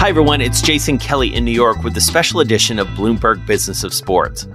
[0.00, 0.40] Hi, everyone.
[0.40, 4.48] It's Jason Kelly in New York with the special edition of Bloomberg Business of Sports.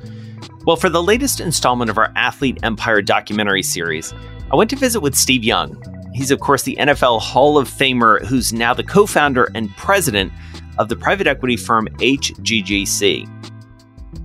[0.66, 4.12] Well, for the latest installment of our Athlete Empire documentary series,
[4.52, 5.80] I went to visit with Steve Young.
[6.16, 10.34] He's, of course, the NFL Hall of Famer who's now the co founder and president
[10.80, 13.30] of the private equity firm HGGC.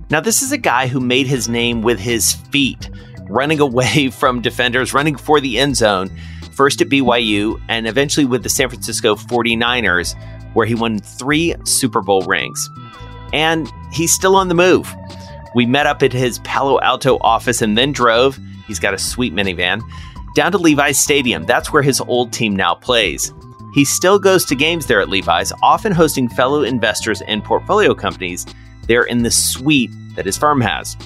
[0.09, 2.89] Now, this is a guy who made his name with his feet,
[3.29, 6.09] running away from defenders, running for the end zone,
[6.51, 10.15] first at BYU and eventually with the San Francisco 49ers
[10.53, 12.69] where he won three Super Bowl rings.
[13.33, 14.93] And he's still on the move.
[15.55, 19.33] We met up at his Palo Alto office and then drove, he's got a sweet
[19.33, 19.81] minivan,
[20.35, 21.45] down to Levi's Stadium.
[21.45, 23.33] That's where his old team now plays.
[23.73, 28.45] He still goes to games there at Levi's, often hosting fellow investors and portfolio companies
[28.87, 30.97] there in the suite that his firm has.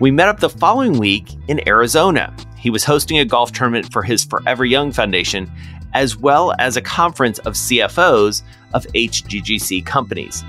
[0.00, 2.34] We met up the following week in Arizona.
[2.56, 5.50] He was hosting a golf tournament for his Forever Young Foundation,
[5.94, 8.42] as well as a conference of CFOs
[8.74, 10.44] of HGGC companies.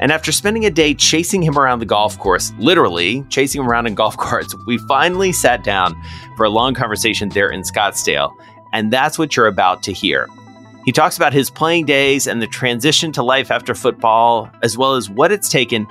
[0.00, 3.86] And after spending a day chasing him around the golf course, literally chasing him around
[3.86, 5.94] in golf carts, we finally sat down
[6.36, 8.34] for a long conversation there in Scottsdale.
[8.72, 10.28] And that's what you're about to hear.
[10.84, 14.94] He talks about his playing days and the transition to life after football, as well
[14.96, 15.86] as what it's taken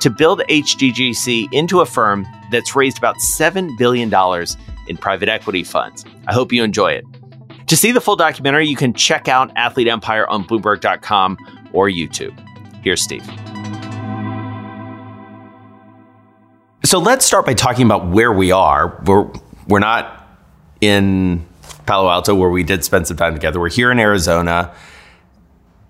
[0.00, 4.12] to build HGGC into a firm that's raised about $7 billion
[4.86, 6.04] in private equity funds.
[6.28, 7.04] I hope you enjoy it.
[7.66, 11.36] To see the full documentary, you can check out Athlete Empire on Bloomberg.com
[11.72, 12.38] or YouTube.
[12.84, 13.24] Here's Steve.
[16.84, 19.02] So let's start by talking about where we are.
[19.04, 19.28] We're,
[19.66, 20.28] we're not
[20.80, 21.44] in
[21.86, 23.58] Palo Alto where we did spend some time together.
[23.58, 24.72] We're here in Arizona.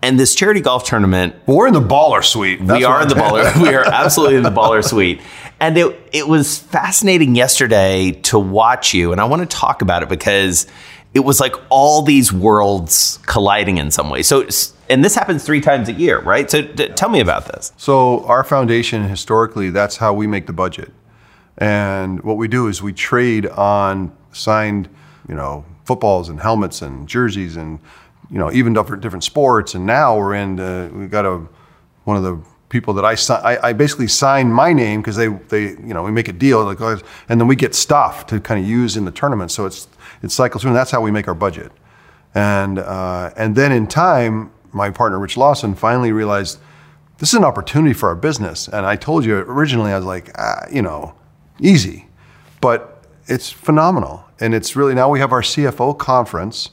[0.00, 1.34] And this charity golf tournament.
[1.46, 2.64] We're in the baller suite.
[2.64, 3.62] That's we are in the baller.
[3.62, 5.20] we are absolutely in the baller suite.
[5.60, 9.12] And it, it was fascinating yesterday to watch you.
[9.12, 10.66] And I want to talk about it because
[11.16, 14.22] it was like all these worlds colliding in some way.
[14.22, 14.46] So,
[14.90, 16.50] and this happens three times a year, right?
[16.50, 17.72] So, d- tell me about this.
[17.78, 20.92] So, our foundation historically, that's how we make the budget.
[21.56, 24.90] And what we do is we trade on signed,
[25.26, 27.78] you know, footballs and helmets and jerseys and,
[28.30, 29.74] you know, even different different sports.
[29.74, 30.56] And now we're in,
[30.98, 31.46] we've got a
[32.04, 32.38] one of the
[32.68, 33.16] people that I,
[33.54, 36.62] I, I basically sign my name because they, they, you know, we make a deal,
[36.64, 36.80] like,
[37.28, 39.50] and then we get stuff to kind of use in the tournament.
[39.50, 39.88] So it's
[40.22, 41.72] it cycles through, and that's how we make our budget.
[42.34, 46.58] And uh, and then in time, my partner Rich Lawson finally realized
[47.18, 48.68] this is an opportunity for our business.
[48.68, 51.14] And I told you originally, I was like, ah, you know,
[51.58, 52.08] easy,
[52.60, 54.24] but it's phenomenal.
[54.38, 56.70] And it's really now we have our CFO conference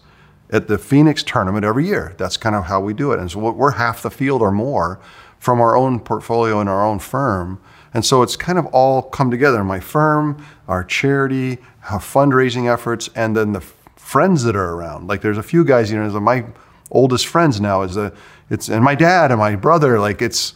[0.49, 2.13] at the Phoenix tournament every year.
[2.17, 3.19] That's kind of how we do it.
[3.19, 4.99] And so we're half the field or more
[5.39, 7.59] from our own portfolio and our own firm.
[7.93, 9.63] And so it's kind of all come together.
[9.63, 13.61] My firm, our charity, fundraising efforts, and then the
[13.95, 15.07] friends that are around.
[15.07, 16.45] Like there's a few guys, you know, my
[16.91, 18.13] oldest friends now is a,
[18.49, 20.53] it's, and my dad and my brother, like it's,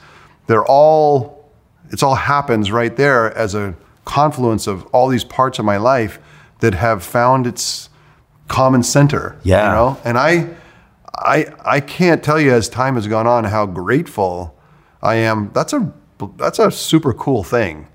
[0.47, 1.51] they're all,
[1.89, 3.75] it's all happens right there as a
[4.05, 6.19] confluence of all these parts of my life
[6.59, 7.89] that have found its
[8.47, 9.37] common center.
[9.43, 9.67] Yeah.
[9.67, 10.55] You know, and I,
[11.15, 14.55] I, I can't tell you as time has gone on how grateful
[15.01, 15.51] I am.
[15.53, 15.93] That's a,
[16.37, 17.87] that's a super cool thing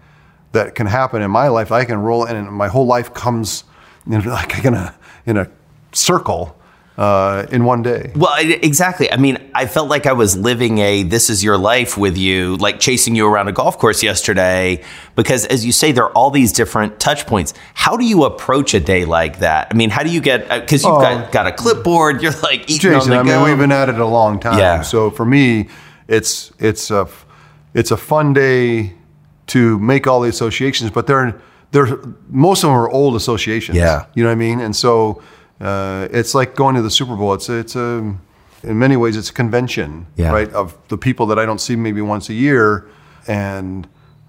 [0.52, 1.72] that can happen in my life.
[1.72, 3.64] I can roll in, and my whole life comes
[4.06, 4.94] in like in a
[5.26, 5.50] in a
[5.92, 6.56] circle
[6.98, 8.12] uh, in one day.
[8.14, 9.10] Well, exactly.
[9.10, 12.56] I mean, I felt like I was living a "this is your life" with you,
[12.56, 14.82] like chasing you around a golf course yesterday.
[15.16, 17.54] Because, as you say, there are all these different touch points.
[17.74, 19.68] How do you approach a day like that?
[19.70, 20.48] I mean, how do you get?
[20.48, 21.32] Because uh, you've got, oh.
[21.32, 22.22] got a clipboard.
[22.22, 23.12] You're like eating Jason.
[23.12, 24.58] I mean, we've been at it a long time.
[24.58, 24.82] Yeah.
[24.82, 25.68] So for me,
[26.08, 27.08] it's it's a
[27.74, 28.94] it's a fun day
[29.48, 31.40] to make all the associations, but they're
[31.72, 31.98] they're
[32.28, 33.76] most of them are old associations.
[33.78, 34.06] Yeah.
[34.14, 34.60] you know what I mean.
[34.60, 35.22] And so
[35.60, 37.34] uh, it's like going to the Super Bowl.
[37.34, 38.14] It's it's a
[38.62, 40.30] in many ways it's a convention, Yeah.
[40.32, 40.50] right?
[40.52, 42.88] Of the people that I don't see maybe once a year,
[43.26, 43.88] and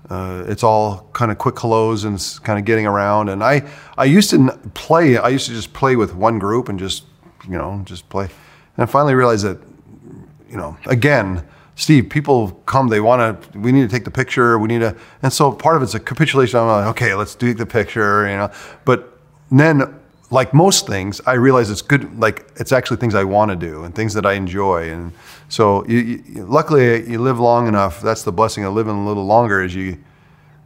[0.09, 3.29] uh, it's all kind of quick hellos and kind of getting around.
[3.29, 3.63] And I
[3.97, 5.17] I used to play.
[5.17, 7.03] I used to just play with one group and just
[7.47, 8.25] you know just play.
[8.25, 9.59] And I finally realized that
[10.49, 11.43] you know, again,
[11.75, 14.95] Steve, people come, they want to, we need to take the picture, we need to,
[15.23, 16.59] and so part of it's a capitulation.
[16.59, 18.51] I'm like, okay, let's do the picture, you know.
[18.85, 19.17] But
[19.51, 19.99] then,
[20.29, 23.83] like most things, I realize it's good, like it's actually things I want to do
[23.83, 24.91] and things that I enjoy.
[24.91, 25.13] And
[25.49, 28.01] so, you, you, luckily, you live long enough.
[28.01, 29.97] That's the blessing of living a little longer, is you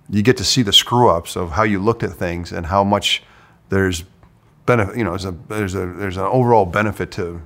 [0.10, 2.84] you get to see the screw ups of how you looked at things and how
[2.84, 3.24] much
[3.70, 4.04] there's
[4.66, 4.98] benefit.
[4.98, 7.42] You know, there's a there's a there's an overall benefit to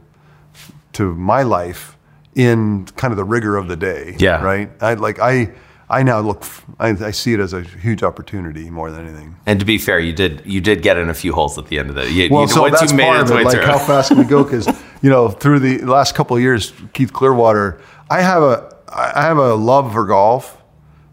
[0.93, 1.97] to my life
[2.36, 4.16] in kind of the rigor of the day.
[4.19, 4.42] Yeah.
[4.44, 4.72] Right.
[4.81, 5.54] I like I
[5.89, 6.45] I now look
[6.80, 9.36] I, I see it as a huge opportunity more than anything.
[9.45, 11.80] And to be fair, you did you did get in a few holes at the
[11.80, 13.44] end of the you, Well, you, so that's you made part of it.
[13.44, 13.66] Like through.
[13.66, 14.44] how fast can we go?
[14.44, 14.68] Because
[15.01, 19.38] you know, through the last couple of years, Keith Clearwater, I have a I have
[19.38, 20.57] a love for golf.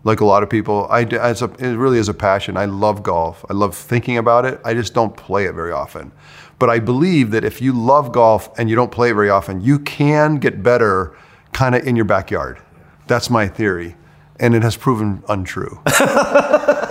[0.04, 2.56] Like a lot of people, I as a, it really is a passion.
[2.56, 3.44] I love golf.
[3.50, 4.60] I love thinking about it.
[4.64, 6.12] I just don't play it very often.
[6.58, 9.78] But I believe that if you love golf and you don't play very often, you
[9.78, 11.16] can get better
[11.52, 12.58] kind of in your backyard.
[13.06, 13.96] That's my theory.
[14.40, 15.80] And it has proven untrue.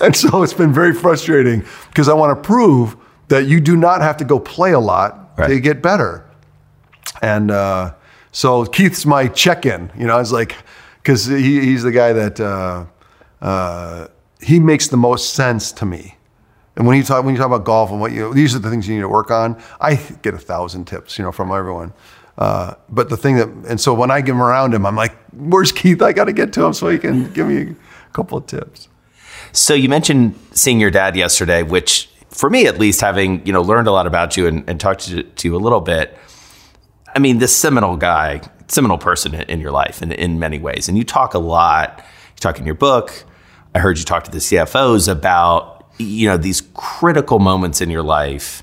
[0.00, 2.96] And so it's been very frustrating because I want to prove
[3.28, 6.28] that you do not have to go play a lot to get better.
[7.22, 7.94] And uh,
[8.32, 9.90] so Keith's my check-in.
[9.96, 10.56] You know, I was like
[11.02, 12.86] because he, he's the guy that uh,
[13.40, 14.08] uh,
[14.40, 16.15] he makes the most sense to me.
[16.76, 18.70] And when you talk when you talk about golf and what you these are the
[18.70, 21.92] things you need to work on, I get a thousand tips, you know, from everyone.
[22.36, 25.72] Uh, but the thing that and so when I get around him, I'm like, "Where's
[25.72, 26.02] Keith?
[26.02, 27.74] I got to get to him so he can give me
[28.08, 28.88] a couple of tips."
[29.52, 33.62] So you mentioned seeing your dad yesterday, which for me at least, having you know
[33.62, 36.16] learned a lot about you and, and talked to, to you a little bit.
[37.14, 40.98] I mean, this seminal guy, seminal person in, your life in, in many ways, and
[40.98, 42.00] you talk a lot.
[42.00, 43.24] You talk in your book.
[43.74, 48.02] I heard you talk to the CFOs about you know these critical moments in your
[48.02, 48.62] life,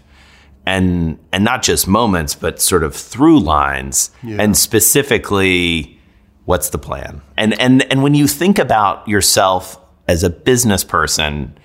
[0.66, 6.00] and and not just moments, but sort of through lines, and specifically
[6.46, 11.58] what's the plan and and and when you think about yourself as a business person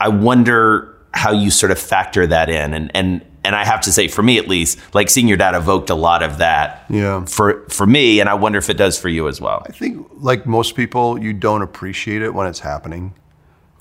[0.00, 3.92] i wonder how you sort of factor that in and and and i have to
[3.92, 7.24] say for me at least like seeing your dad evoked a lot of that Yeah.
[7.26, 10.04] for for me and i wonder if it does for you as well I think,
[10.16, 13.14] like most people, you don't appreciate it when it's happening.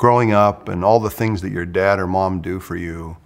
[0.01, 3.17] Growing up and all the things that your dad or mom do for you,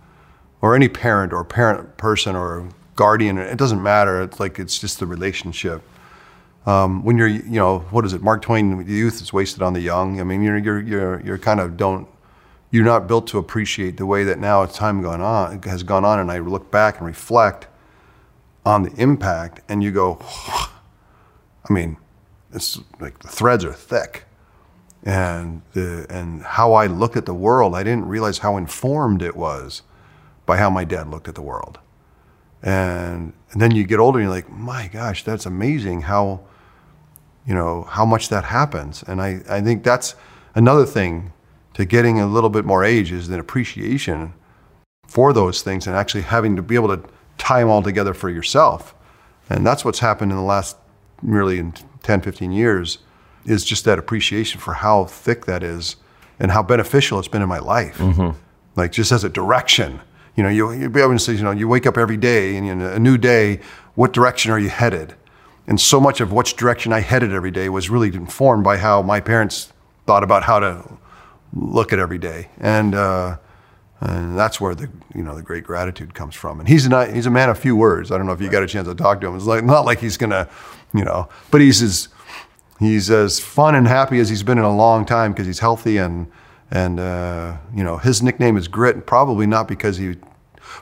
[0.62, 2.68] or any parent or parent person or
[2.98, 4.22] guardian, it doesn't matter.
[4.22, 5.82] It's like it's just the relationship.
[6.66, 8.22] Um, when you're, you know, what is it?
[8.22, 10.20] Mark Twain, the youth is wasted on the young.
[10.20, 12.10] I mean, you're, you're, you're, you're kind of don't,
[12.72, 16.04] you're not built to appreciate the way that now as time gone on has gone
[16.04, 17.68] on, and I look back and reflect
[18.66, 21.96] on the impact, and you go, I mean,
[22.52, 24.26] it's like the threads are thick.
[25.06, 29.36] And the, and how I looked at the world, I didn't realize how informed it
[29.36, 29.84] was
[30.48, 31.80] by how my dad looked at the world.
[32.64, 36.42] And, and then you get older and you're like, my gosh, that's amazing how,
[37.46, 39.04] you know, how much that happens.
[39.04, 40.16] And I, I think that's
[40.56, 41.32] another thing
[41.76, 44.34] to getting a little bit more age is an appreciation
[45.06, 47.08] for those things and actually having to be able to
[47.38, 48.96] tie them all together for yourself.
[49.50, 50.78] And that's what's happened in the last
[51.22, 53.00] really in 10, 15 years
[53.46, 55.96] is just that appreciation for how thick that is
[56.40, 58.00] and how beneficial it's been in my life.
[58.76, 60.02] Like just as a direction.
[60.36, 62.58] You know, you, you'd be able to say, you know, you wake up every day
[62.58, 63.62] and in a new day,
[63.96, 65.16] what direction are you headed?
[65.68, 69.02] And so much of which direction I headed every day was really informed by how
[69.02, 69.72] my parents
[70.06, 70.98] thought about how to
[71.54, 72.50] look at every day.
[72.60, 73.38] And, uh,
[74.02, 76.60] and that's where the you know the great gratitude comes from.
[76.60, 78.12] And he's not he's a man of few words.
[78.12, 79.36] I don't know if you got a chance to talk to him.
[79.36, 80.50] It's like not like he's gonna,
[80.94, 82.10] you know, but he's as
[82.80, 85.98] he's as fun and happy as he's been in a long time because he's healthy
[85.98, 86.32] and
[86.72, 89.06] and uh, you know his nickname is Grit.
[89.06, 90.16] Probably not because he,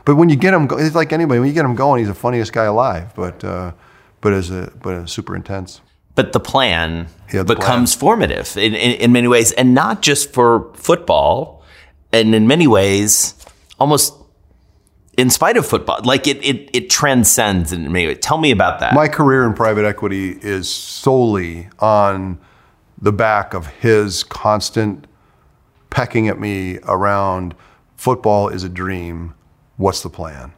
[0.05, 1.39] but when you get him, it's like anybody.
[1.39, 3.13] When you get him going, he's the funniest guy alive.
[3.15, 3.73] But uh,
[4.21, 5.81] but as a but a super intense.
[6.15, 10.31] but the plan Yeah, the becomes formative in, in, in many ways, and not just
[10.33, 11.63] for football,
[12.12, 13.35] and in many ways,
[13.79, 14.13] almost
[15.17, 18.15] in spite of football, like it it, it transcends in many.
[18.15, 18.93] Tell me about that.
[18.93, 22.39] My career in private equity is solely on
[23.01, 25.08] the back of his constant
[25.89, 27.55] pecking at me around
[27.96, 29.34] football is a dream.
[29.77, 30.53] What's the plan?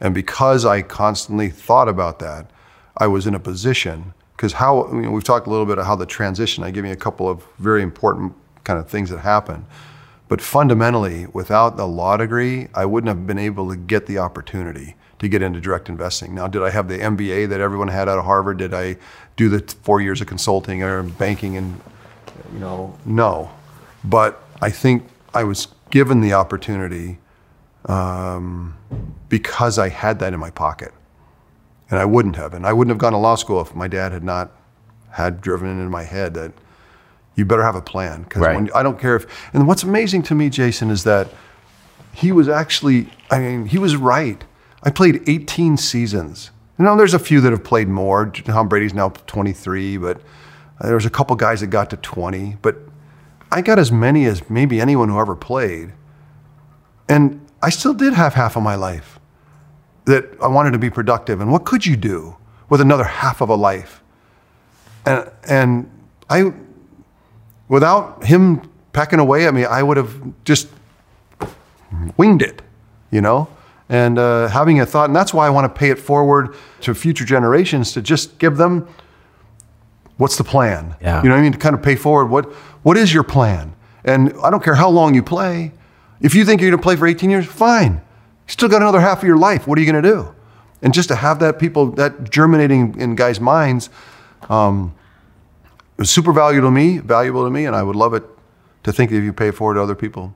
[0.00, 2.50] And because I constantly thought about that,
[2.96, 5.86] I was in a position because how you know, we've talked a little bit of
[5.86, 6.62] how the transition.
[6.62, 8.34] I give you a couple of very important
[8.64, 9.66] kind of things that happen,
[10.28, 14.96] but fundamentally, without the law degree, I wouldn't have been able to get the opportunity
[15.18, 16.34] to get into direct investing.
[16.34, 18.58] Now, did I have the MBA that everyone had out of Harvard?
[18.58, 18.96] Did I
[19.36, 21.56] do the four years of consulting or banking?
[21.56, 21.80] And
[22.52, 23.50] you know, no,
[24.04, 27.18] but I think I was given the opportunity
[27.86, 28.76] um,
[29.28, 30.92] because I had that in my pocket
[31.90, 32.54] and I wouldn't have.
[32.54, 34.52] And I wouldn't have gone to law school if my dad had not
[35.10, 36.52] had driven it in my head that
[37.36, 38.22] you better have a plan.
[38.22, 38.70] Because Right.
[38.74, 39.26] I don't care if.
[39.54, 41.28] And what's amazing to me, Jason, is that
[42.12, 43.08] he was actually.
[43.30, 44.42] I mean, he was right.
[44.82, 46.50] I played 18 seasons.
[46.78, 48.26] You know, there's a few that have played more.
[48.26, 50.20] Tom Brady's now 23, but
[50.80, 52.58] uh, there's a couple guys that got to 20.
[52.60, 52.76] But
[53.50, 55.92] I got as many as maybe anyone who ever played.
[57.08, 59.18] And I still did have half of my life
[60.04, 61.40] that I wanted to be productive.
[61.40, 62.36] And what could you do
[62.68, 64.02] with another half of a life?
[65.04, 65.90] And, and
[66.28, 66.52] I,
[67.68, 70.68] without him pecking away at me, I would have just
[72.16, 72.62] winged it,
[73.10, 73.48] you know?
[73.88, 76.94] And uh, having a thought, and that's why I want to pay it forward to
[76.94, 78.88] future generations to just give them
[80.16, 80.96] what's the plan?
[81.00, 81.22] Yeah.
[81.22, 81.52] You know what I mean?
[81.52, 83.74] To kind of pay forward what what is your plan?
[84.04, 85.72] And I don't care how long you play.
[86.20, 87.94] If you think you're going to play for 18 years, fine.
[87.94, 89.66] You still got another half of your life.
[89.66, 90.34] What are you going to do?
[90.80, 93.90] And just to have that people that germinating in guys' minds
[94.48, 94.94] um,
[95.98, 98.24] was super valuable to me, valuable to me, and I would love it
[98.82, 100.34] to think that if you pay for it forward to other people.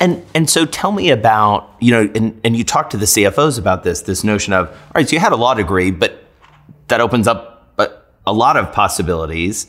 [0.00, 3.58] And and so tell me about you know and, and you talked to the CFOs
[3.58, 6.24] about this this notion of all right so you had a law degree but
[6.88, 7.90] that opens up a,
[8.26, 9.66] a lot of possibilities.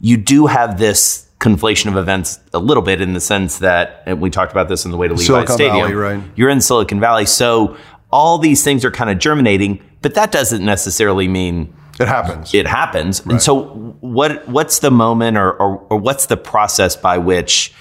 [0.00, 4.20] You do have this conflation of events a little bit in the sense that and
[4.20, 5.76] we talked about this in the way to Levi Silicon Stadium.
[5.76, 6.22] Valley, right.
[6.34, 7.76] You're in Silicon Valley, so
[8.12, 12.54] all these things are kind of germinating, but that doesn't necessarily mean It happens.
[12.54, 13.20] it happens.
[13.26, 13.64] And so
[14.00, 17.72] what what's the moment or, or or what's the process by which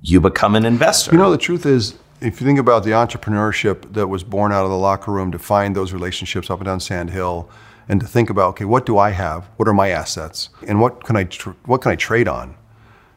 [0.00, 1.12] you become an investor?
[1.12, 4.64] You know, the truth is, if you think about the entrepreneurship that was born out
[4.64, 7.50] of the locker room to find those relationships up and down Sand Hill,
[7.88, 9.50] and to think about, okay, what do I have?
[9.56, 10.48] What are my assets?
[10.66, 12.56] And what can I tr- what can I trade on?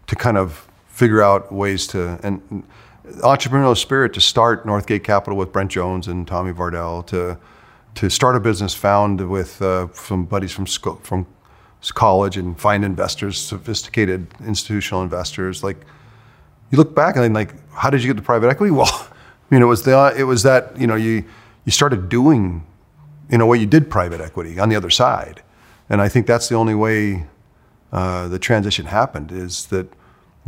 [0.07, 2.63] To kind of figure out ways to and
[3.19, 7.37] entrepreneurial spirit to start Northgate Capital with Brent Jones and Tommy Vardell to
[7.95, 11.25] to start a business found with uh, some buddies from sco- from
[11.93, 15.77] college and find investors, sophisticated institutional investors like
[16.71, 18.71] you look back and then like, how did you get to private equity?
[18.75, 19.07] Well,
[19.51, 21.23] you know, it was the it was that you know you
[21.65, 22.65] you started doing
[23.29, 25.43] in a way you did private equity on the other side,
[25.87, 27.27] and I think that's the only way
[27.91, 29.87] uh, the transition happened is that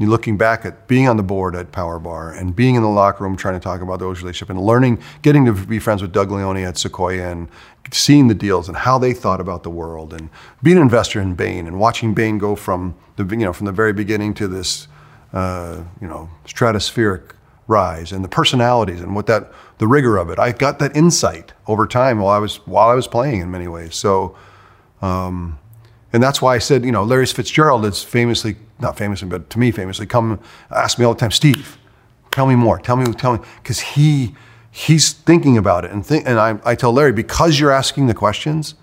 [0.06, 3.24] looking back at being on the board at Power Bar and being in the locker
[3.24, 6.32] room trying to talk about those relationships and learning, getting to be friends with Doug
[6.32, 7.50] Leone at Sequoia and
[7.92, 10.30] seeing the deals and how they thought about the world and
[10.62, 13.72] being an investor in Bain and watching Bain go from the you know from the
[13.72, 14.88] very beginning to this
[15.34, 17.32] uh, you know stratospheric
[17.68, 20.38] rise and the personalities and what that the rigor of it.
[20.38, 23.68] I got that insight over time while I was while I was playing in many
[23.68, 23.96] ways.
[23.96, 24.36] So.
[25.01, 25.60] Um,
[26.13, 29.60] and that's why I said, you know, Larry Fitzgerald is famously, not famously, but to
[29.60, 30.39] me famously, come
[30.72, 31.77] ask me all the time, Steve,
[32.31, 34.36] tell me more, tell me, tell me, because he
[34.72, 38.13] he's thinking about it, and think, and I, I tell Larry because you're asking the
[38.13, 38.75] questions,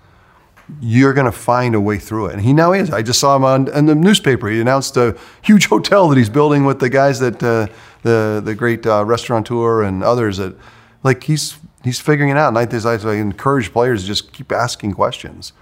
[0.81, 2.91] you're going to find a way through it, and he now is.
[2.91, 4.49] I just saw him on in the newspaper.
[4.49, 7.67] He announced a huge hotel that he's building with the guys that uh,
[8.01, 10.55] the the great uh, restaurateur and others that,
[11.03, 12.49] like he's he's figuring it out.
[12.49, 15.53] And I, I encourage players to just keep asking questions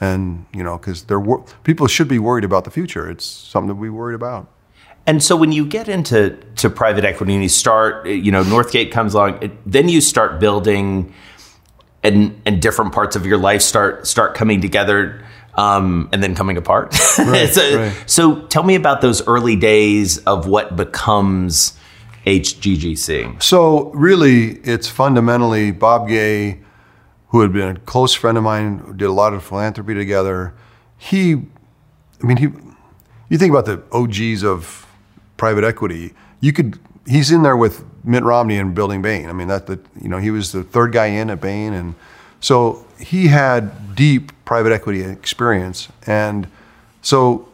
[0.00, 3.74] and you know because they're wor- people should be worried about the future it's something
[3.74, 4.46] to be worried about
[5.08, 8.90] And so when you get into to private equity and you start, you know, Northgate
[8.92, 11.14] comes along, it, then you start building,
[12.02, 15.24] and and different parts of your life start start coming together,
[15.54, 16.94] um, and then coming apart.
[17.18, 18.04] Right, so, right.
[18.06, 21.72] so tell me about those early days of what becomes
[22.26, 23.42] HGGC.
[23.42, 26.60] so really it's fundamentally bob gay
[27.28, 30.54] who had been a close friend of mine did a lot of philanthropy together.
[30.96, 31.34] He
[32.22, 32.48] i mean he
[33.28, 34.86] you think about the og's of
[35.36, 39.28] private equity you could he's in there with mitt romney and building bain.
[39.28, 41.94] I mean that the you know he was the third guy in at bain and
[42.40, 45.88] so he had deep private equity experience.
[46.06, 46.48] And
[47.02, 47.47] so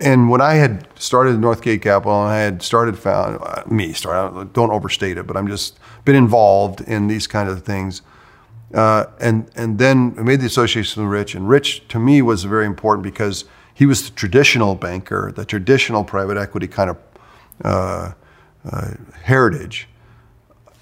[0.00, 4.52] and when I had started Northgate Capital, I had started found me start.
[4.52, 8.02] Don't overstate it, but I'm just been involved in these kind of things,
[8.74, 12.44] uh, and and then I made the association with Rich, and Rich to me was
[12.44, 16.96] very important because he was the traditional banker, the traditional private equity kind of
[17.64, 18.12] uh,
[18.70, 18.90] uh,
[19.22, 19.88] heritage.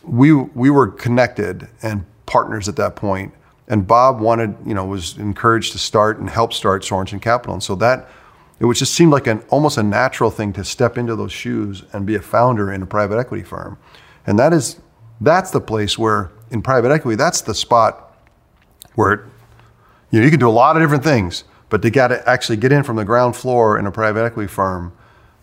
[0.02, 3.34] We we were connected and partners at that point,
[3.68, 7.54] and Bob wanted, you know, was encouraged to start and help start Sorenson Capital.
[7.54, 8.08] And so that,
[8.64, 11.83] it would just seem like an almost a natural thing to step into those shoes
[11.92, 13.76] and be a founder in a private equity firm.
[14.26, 14.80] And that is,
[15.21, 18.16] that's the place where in private equity, that's the spot
[18.94, 19.21] where it,
[20.11, 22.56] you know, you can do a lot of different things, but to get to actually
[22.56, 24.94] get in from the ground floor in a private equity firm,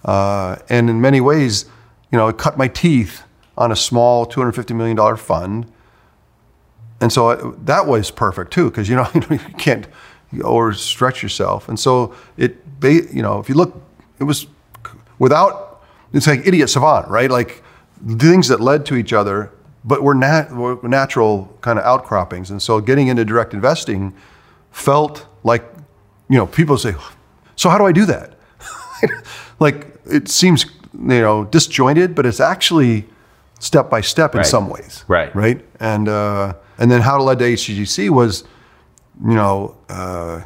[0.03, 1.65] uh, and in many ways,
[2.11, 3.21] you know, it cut my teeth
[3.55, 5.71] on a small $250 million fund
[7.01, 9.87] and so uh, that was perfect too, because you know you can't
[10.39, 11.67] overstretch yourself.
[11.69, 13.81] And so it, you know, if you look,
[14.19, 14.47] it was
[15.19, 15.83] without.
[16.13, 17.29] It's like idiot savant, right?
[17.29, 17.63] Like
[18.17, 19.51] things that led to each other,
[19.85, 22.51] but were, nat- were natural kind of outcroppings.
[22.51, 24.13] And so getting into direct investing
[24.71, 25.63] felt like,
[26.29, 26.95] you know, people say,
[27.55, 28.37] "So how do I do that?"
[29.59, 33.05] like it seems, you know, disjointed, but it's actually
[33.59, 34.45] step by step in right.
[34.45, 35.05] some ways.
[35.07, 35.33] Right.
[35.35, 35.65] Right.
[35.79, 38.43] And uh, and then how it led to HGGC was,
[39.23, 40.41] you know, uh,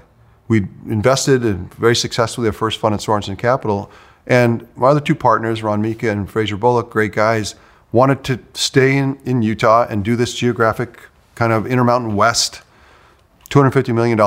[0.48, 3.90] we invested in very successfully our first fund at Sorenson Capital.
[4.28, 7.56] And my other two partners, Ron Mika and Fraser Bullock, great guys,
[7.92, 11.00] wanted to stay in, in Utah and do this geographic
[11.36, 12.62] kind of Intermountain West,
[13.50, 14.18] $250 million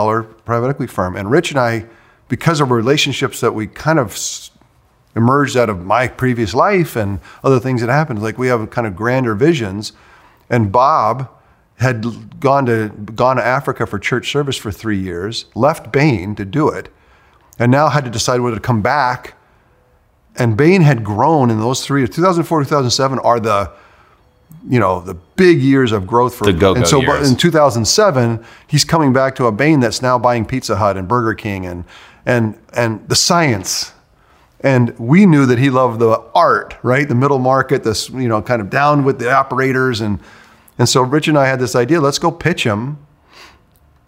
[0.44, 1.16] private equity firm.
[1.16, 1.86] And Rich and I,
[2.28, 4.16] because of relationships that we kind of
[5.16, 8.86] emerged out of my previous life and other things that happened, like we have kind
[8.86, 9.92] of grander visions.
[10.48, 11.28] And Bob,
[11.78, 16.44] had gone to gone to Africa for church service for three years, left Bain to
[16.44, 16.92] do it,
[17.58, 19.34] and now had to decide whether to come back.
[20.36, 22.00] And Bain had grown in those three.
[22.00, 22.10] years.
[22.10, 23.72] 2004, 2007 are the
[24.68, 27.30] you know the big years of growth for the go and so years.
[27.30, 31.34] in 2007 he's coming back to a Bain that's now buying Pizza Hut and Burger
[31.34, 31.84] King and
[32.24, 33.92] and and the science
[34.60, 38.40] and we knew that he loved the art right the middle market this you know
[38.40, 40.18] kind of down with the operators and
[40.78, 42.98] and so Rich and I had this idea let's go pitch him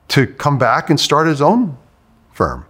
[0.08, 1.76] to come back and start his own
[2.32, 2.66] firm.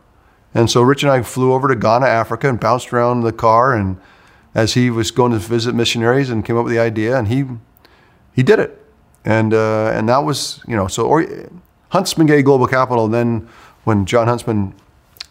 [0.52, 3.74] And so Rich and I flew over to Ghana, Africa, and bounced around the car.
[3.74, 3.98] And
[4.54, 7.44] as he was going to visit missionaries and came up with the idea, and he
[8.32, 8.76] he did it.
[9.24, 11.26] And uh, and that was you know so or,
[11.90, 13.04] Huntsman Gay Global Capital.
[13.04, 13.48] And then
[13.84, 14.74] when John Huntsman,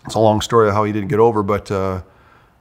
[0.06, 2.02] it's a long story of how he didn't get over, but uh,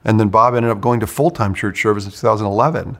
[0.03, 2.97] and then Bob ended up going to full time church service in 2011.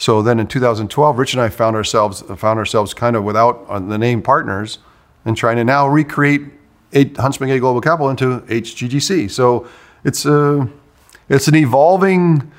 [0.00, 3.78] So then in 2012, Rich and I found ourselves found ourselves kind of without uh,
[3.80, 4.78] the name partners,
[5.26, 6.46] and trying to now recreate
[6.94, 9.30] Huntsman Gay Global Capital into HGGC.
[9.30, 9.68] So
[10.02, 10.66] it's a
[11.28, 12.50] it's an evolving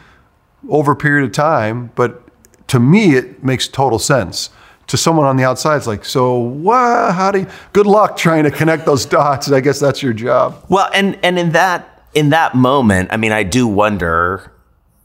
[0.69, 2.21] over a period of time, but
[2.67, 4.51] to me it makes total sense.
[4.88, 7.13] To someone on the outside, it's like, so what?
[7.13, 7.47] How do you?
[7.73, 9.51] Good luck trying to connect those dots.
[9.51, 10.63] I guess that's your job.
[10.69, 14.51] Well, and and in that in that moment, I mean, I do wonder.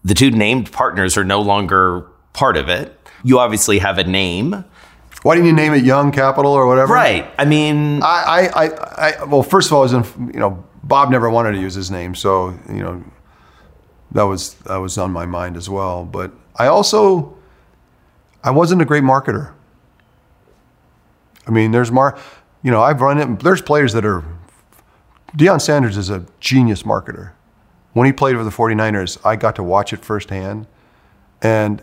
[0.04, 2.96] The two named partners are no longer part of it.
[3.24, 4.64] You obviously have a name.
[5.22, 6.92] Why didn't you name it Young Capital or whatever?
[6.92, 7.28] Right.
[7.38, 10.62] I mean, I, I, I, I well, first of all, I was in, you know,
[10.84, 13.02] Bob never wanted to use his name, so you know,
[14.12, 16.04] that was that was on my mind as well.
[16.04, 17.36] But I also,
[18.44, 19.52] I wasn't a great marketer.
[21.46, 22.18] I mean, there's mar,
[22.62, 23.40] you know, I've run it.
[23.40, 24.22] There's players that are.
[25.36, 27.32] Deion Sanders is a genius marketer.
[27.94, 30.66] When he played for the 49ers, I got to watch it firsthand,
[31.42, 31.82] and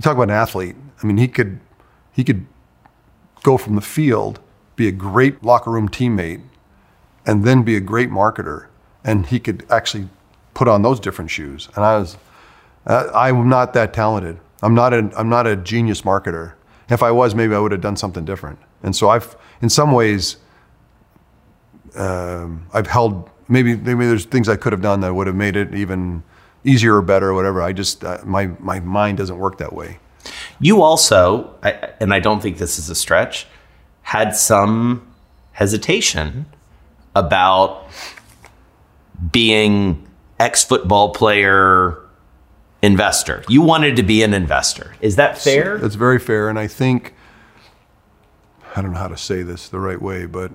[0.00, 0.76] talk about an athlete.
[1.02, 1.60] I mean, he could
[2.12, 2.46] he could
[3.42, 4.40] go from the field,
[4.76, 6.42] be a great locker room teammate,
[7.26, 8.66] and then be a great marketer.
[9.04, 10.08] And he could actually
[10.54, 11.68] put on those different shoes.
[11.76, 12.16] And I was,
[12.86, 14.38] uh, I'm not that talented.
[14.62, 16.54] I'm not a I'm not a genius marketer.
[16.88, 18.58] If I was, maybe I would have done something different.
[18.82, 20.36] And so I've, in some ways,
[21.96, 25.56] um, I've held maybe maybe there's things I could have done that would have made
[25.56, 26.22] it even
[26.64, 27.62] easier or better or whatever.
[27.62, 29.98] I just uh, my my mind doesn't work that way.
[30.60, 33.46] You also, I, and I don't think this is a stretch,
[34.02, 35.06] had some
[35.52, 36.46] hesitation
[37.14, 37.86] about
[39.30, 40.06] being
[40.40, 42.00] ex football player
[42.82, 43.44] investor.
[43.48, 44.94] You wanted to be an investor.
[45.00, 45.78] Is that fair?
[45.78, 47.14] That's very fair, and I think
[48.76, 50.52] I don't know how to say this the right way, but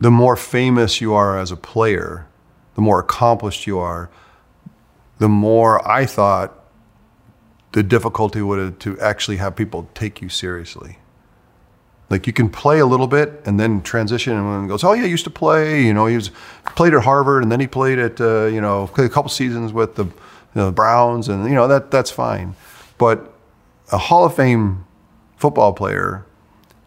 [0.00, 2.26] the more famous you are as a player,
[2.74, 4.10] the more accomplished you are,
[5.22, 6.52] the more I thought
[7.70, 10.98] the difficulty would have to actually have people take you seriously.
[12.10, 15.06] Like you can play a little bit and then transition and goes, oh yeah, I
[15.06, 15.84] used to play.
[15.84, 16.32] You know, he was
[16.74, 19.94] played at Harvard and then he played at uh, you know a couple seasons with
[19.94, 20.12] the, you
[20.56, 22.56] know, the Browns and you know that that's fine.
[22.98, 23.32] But
[23.92, 24.86] a Hall of Fame
[25.36, 26.26] football player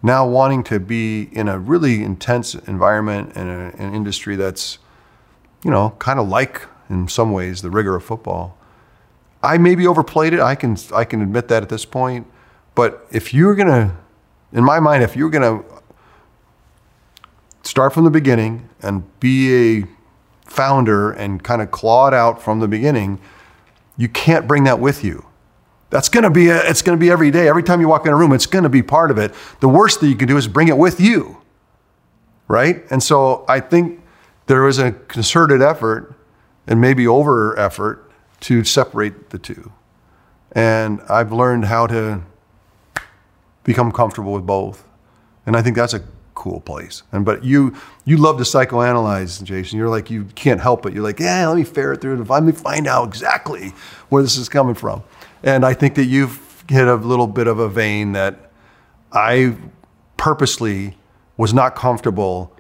[0.04, 4.78] now wanting to be in a really intense environment and an industry that's
[5.64, 8.58] you know kind of like in some ways the rigor of football
[9.46, 10.40] I maybe overplayed it.
[10.40, 12.28] I can I can admit that at this point.
[12.74, 13.96] But if you're gonna,
[14.52, 15.64] in my mind, if you're gonna
[17.64, 19.88] start from the beginning and be a
[20.46, 23.20] founder and kind of claw it out from the beginning,
[23.98, 25.26] you can't bring that with you.
[25.92, 27.48] That's to be a, it's to be every day.
[27.48, 29.34] Every time you walk in a room, it's to be part of it.
[29.60, 31.38] The worst that you can do is bring it with you.
[32.48, 32.84] Right?
[32.90, 34.02] And so I think
[34.48, 36.15] there was a concerted effort
[36.68, 39.72] and maybe over effort to separate the two.
[40.52, 42.22] And I've learned how to
[43.64, 44.84] become comfortable with both.
[45.46, 47.04] And I think that's a cool place.
[47.12, 47.76] And but you
[48.06, 49.78] you love to psychoanalyze, Jason.
[49.78, 50.94] You're like you can't help it.
[50.94, 52.24] You're like, yeah, let me ferret through.
[52.24, 53.70] Let me find out exactly
[54.10, 55.04] where this is coming from.
[55.44, 58.52] And I think that you've hit a little bit of a vein that
[59.12, 59.56] I
[60.18, 60.98] purposely
[61.38, 62.55] was not comfortable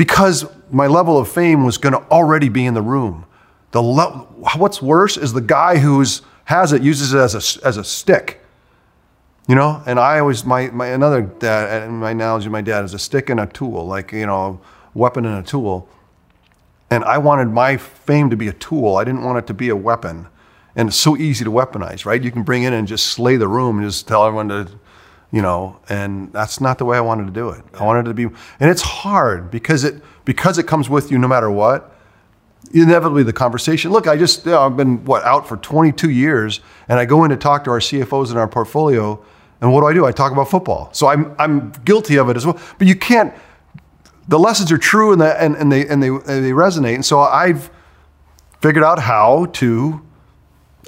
[0.00, 3.26] because my level of fame was going to already be in the room.
[3.72, 6.02] The le- what's worse is the guy who
[6.44, 8.42] has it uses it as a as a stick.
[9.46, 12.94] You know, and I always my my another dad uh, my analogy my dad is
[12.94, 14.62] a stick and a tool, like you know,
[14.94, 15.86] weapon and a tool.
[16.88, 18.96] And I wanted my fame to be a tool.
[18.96, 20.28] I didn't want it to be a weapon.
[20.76, 22.22] And it's so easy to weaponize, right?
[22.22, 24.66] You can bring in and just slay the room and just tell everyone to,
[25.32, 27.64] you know, and that's not the way I wanted to do it.
[27.74, 31.18] I wanted it to be, and it's hard because it because it comes with you
[31.18, 31.96] no matter what
[32.72, 33.90] inevitably the conversation.
[33.90, 37.24] Look, I just you know, I've been what out for 22 years, and I go
[37.24, 39.22] in to talk to our CFOs in our portfolio,
[39.60, 40.06] and what do I do?
[40.06, 40.90] I talk about football.
[40.92, 42.60] So I'm I'm guilty of it as well.
[42.78, 43.34] But you can't.
[44.28, 46.94] The lessons are true and, the, and, and they and they and they resonate.
[46.94, 47.70] And so I've
[48.60, 50.02] figured out how to.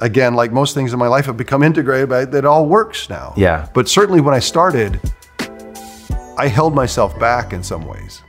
[0.03, 2.09] Again, like most things in my life, have become integrated.
[2.09, 3.33] But it all works now.
[3.37, 3.69] Yeah.
[3.73, 5.01] But certainly when I started,
[6.37, 8.21] I held myself back in some ways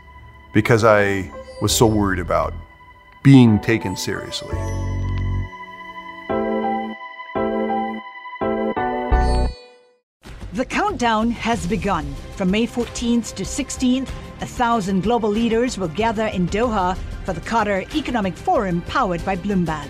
[0.54, 1.32] because I
[1.64, 2.54] was so worried about
[3.24, 4.56] being taken seriously.
[10.54, 12.06] The countdown has begun.
[12.36, 14.10] From May 14th to 16th,
[14.42, 19.36] a thousand global leaders will gather in Doha for the Qatar Economic Forum powered by
[19.36, 19.90] Bloomberg.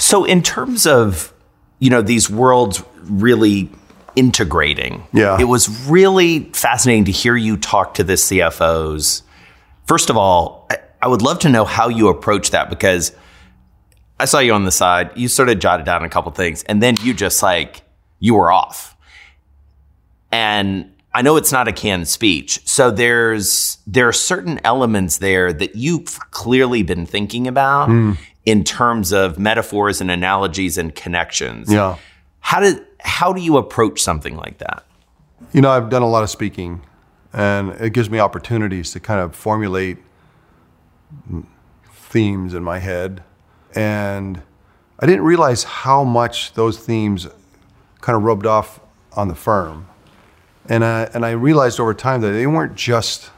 [0.00, 1.32] So, in terms of
[1.78, 3.70] you know these worlds really
[4.16, 5.38] integrating, Yeah.
[5.40, 9.22] it was really fascinating to hear you talk to the CFOs.
[9.86, 10.68] First of all,
[11.02, 13.12] I- would love to know how you approach that because
[14.18, 15.10] I saw you on the side.
[15.14, 17.82] You sort of jotted down a couple things, and then you just like
[18.18, 18.94] you were off.
[20.32, 25.52] And I know it's not a canned speech, so there's there are certain elements there
[25.52, 28.12] that you've clearly been thinking about Hmm.
[28.50, 31.72] In terms of metaphors and analogies and connections.
[31.72, 31.96] Yeah.
[32.40, 34.84] How did how do you approach something like that?
[35.52, 36.82] You know, I've done a lot of speaking,
[37.32, 39.98] and it gives me opportunities to kind of formulate
[41.92, 43.22] themes in my head.
[43.74, 44.42] And
[44.98, 47.28] I didn't realize how much those themes
[48.00, 48.80] kind of rubbed off
[49.12, 49.86] on the firm.
[50.68, 53.30] And I, and I realized over time that they weren't just,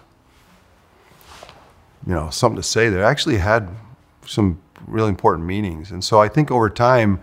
[2.07, 2.89] you know, something to say.
[2.89, 3.69] They actually had
[4.27, 5.91] some really important meanings.
[5.91, 7.21] And so I think over time,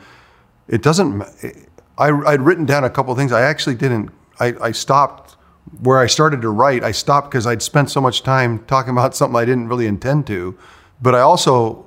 [0.67, 1.23] it doesn't.
[1.97, 3.31] I, I'd written down a couple of things.
[3.31, 4.11] I actually didn't.
[4.39, 5.35] I, I stopped
[5.81, 6.83] where I started to write.
[6.83, 10.27] I stopped because I'd spent so much time talking about something I didn't really intend
[10.27, 10.57] to.
[11.01, 11.85] But I also,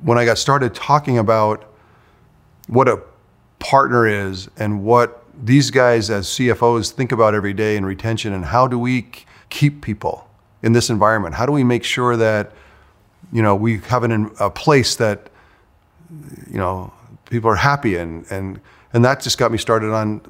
[0.00, 1.72] when I got started talking about
[2.68, 3.02] what a
[3.58, 8.44] partner is and what these guys as CFOs think about every day in retention and
[8.44, 9.06] how do we
[9.48, 10.28] keep people
[10.62, 11.34] in this environment?
[11.34, 12.52] How do we make sure that
[13.32, 15.30] you know we have an, a place that
[16.50, 16.92] you know
[17.30, 18.24] people are happy in.
[18.30, 18.60] And
[18.92, 20.20] and that just got me started on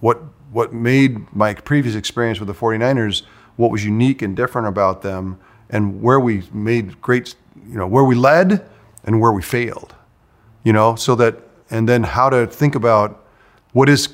[0.00, 0.20] what
[0.52, 3.22] what made my previous experience with the 49ers
[3.56, 5.38] what was unique and different about them
[5.70, 7.34] and where we made great
[7.66, 8.68] you know where we led
[9.04, 9.94] and where we failed
[10.64, 13.24] you know so that and then how to think about
[13.72, 14.08] what is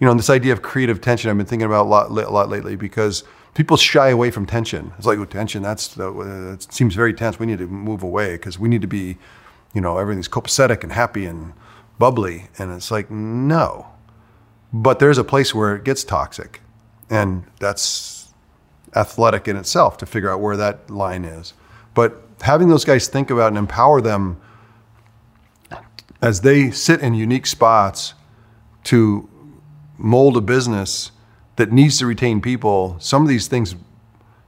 [0.00, 2.48] you know this idea of creative tension i've been thinking about a lot, a lot
[2.48, 3.24] lately because
[3.58, 7.38] people shy away from tension it's like oh, tension that's uh, it seems very tense
[7.40, 9.18] we need to move away because we need to be
[9.74, 11.52] you know everything's copacetic and happy and
[11.98, 13.86] bubbly and it's like no
[14.72, 16.60] But there's a place where it gets toxic.
[17.10, 18.28] And that's
[18.96, 21.54] athletic in itself to figure out where that line is.
[21.94, 24.40] But having those guys think about and empower them
[26.22, 28.14] as they sit in unique spots
[28.84, 29.28] to
[29.98, 31.12] mold a business
[31.58, 33.74] that needs to retain people, some of these things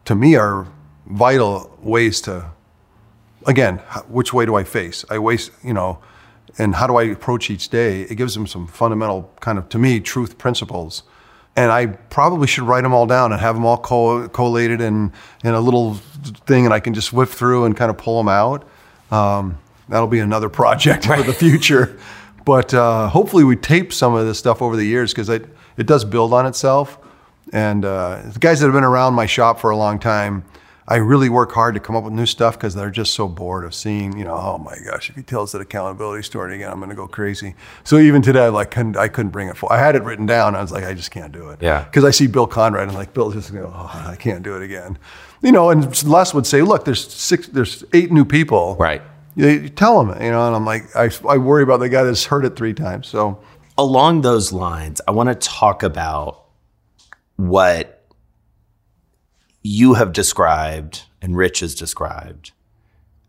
[0.04, 0.68] to me are
[1.06, 2.52] vital ways to,
[3.46, 5.04] again, which way do I face?
[5.10, 5.98] I waste, you know,
[6.56, 8.02] and how do I approach each day?
[8.02, 11.02] It gives them some fundamental kind of, to me, truth principles.
[11.56, 15.12] And I probably should write them all down and have them all co- collated in,
[15.42, 15.94] in a little
[16.46, 18.68] thing, and I can just whip through and kind of pull them out.
[19.10, 21.98] Um, that'll be another project for the future.
[22.44, 25.48] But uh, hopefully, we tape some of this stuff over the years because it,
[25.80, 26.98] it does build on itself.
[27.52, 30.44] And uh, the guys that have been around my shop for a long time,
[30.86, 33.64] I really work hard to come up with new stuff because they're just so bored
[33.64, 36.78] of seeing, you know, oh my gosh, if he tells that accountability story again, I'm
[36.78, 37.54] going to go crazy.
[37.82, 39.56] So even today, I like couldn't, I couldn't bring it.
[39.56, 39.70] Full.
[39.70, 40.54] I had it written down.
[40.54, 41.62] I was like, I just can't do it.
[41.62, 41.84] Yeah.
[41.84, 44.62] Because I see Bill Conrad and like Bill just go, oh, I can't do it
[44.62, 44.98] again.
[45.42, 48.76] You know, and Les would say, look, there's six, there's eight new people.
[48.78, 49.00] Right.
[49.34, 52.02] You, you tell them, you know, and I'm like, I, I worry about the guy
[52.02, 53.06] that's heard it three times.
[53.06, 53.42] So
[53.80, 56.44] along those lines, I want to talk about
[57.36, 58.06] what
[59.62, 62.52] you have described and Rich has described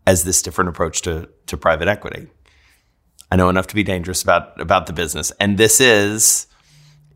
[0.06, 2.26] as this different approach to, to private equity.
[3.30, 5.30] I know enough to be dangerous about, about the business.
[5.40, 6.48] And this is,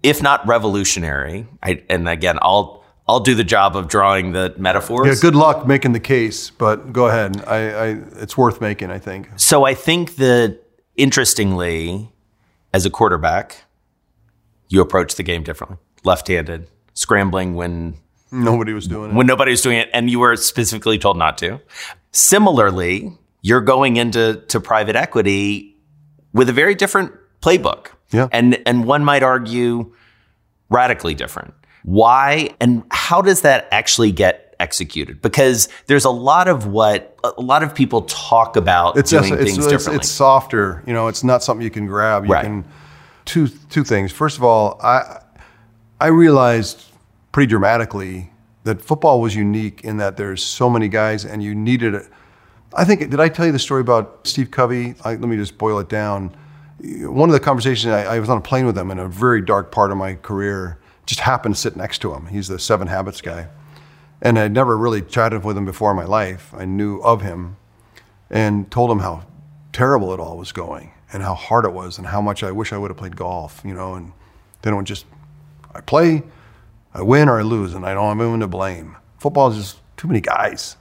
[0.02, 5.06] if not revolutionary, I, and again, I'll, I'll do the job of drawing the metaphors.
[5.06, 7.44] Yeah, good luck making the case, but go ahead.
[7.46, 9.28] I, I, it's worth making, I think.
[9.36, 10.60] So I think that
[10.96, 12.10] interestingly,
[12.76, 13.64] as a quarterback,
[14.68, 15.78] you approach the game differently.
[16.04, 17.96] Left-handed, scrambling when
[18.30, 19.14] nobody was doing it.
[19.14, 21.58] When nobody was doing it, and you were specifically told not to.
[22.12, 25.74] Similarly, you're going into to private equity
[26.34, 27.86] with a very different playbook.
[28.10, 28.28] Yeah.
[28.30, 29.94] And and one might argue
[30.68, 31.54] radically different.
[31.82, 35.22] Why and how does that actually get executed?
[35.22, 39.34] Because there's a lot of what a lot of people talk about it's doing just,
[39.34, 39.96] things it's, differently.
[39.96, 40.82] It's, it's softer.
[40.86, 42.24] You know, it's not something you can grab.
[42.24, 42.44] You Right.
[42.44, 42.64] can
[43.24, 44.12] two two things.
[44.12, 45.20] First of all, I
[46.00, 46.84] I realized
[47.32, 48.30] pretty dramatically
[48.64, 52.06] that football was unique in that there's so many guys and you needed it.
[52.74, 54.94] I think did I tell you the story about Steve Covey?
[55.04, 56.36] I, let me just boil it down.
[56.82, 59.40] One of the conversations I, I was on a plane with him in a very
[59.40, 60.78] dark part of my career.
[61.06, 62.26] Just happened to sit next to him.
[62.26, 63.48] He's the Seven Habits guy,
[64.22, 66.52] and I'd never really chatted with him before in my life.
[66.54, 67.56] I knew of him,
[68.30, 69.26] and told him how
[69.72, 72.72] terrible it all was going and how hard it was and how much I wish
[72.72, 73.62] I would have played golf.
[73.64, 74.12] You know, and
[74.62, 75.06] they don't just
[75.74, 76.22] I play,
[76.94, 78.96] I win or I lose, and I don't have anyone to blame.
[79.18, 80.76] Football is just too many guys,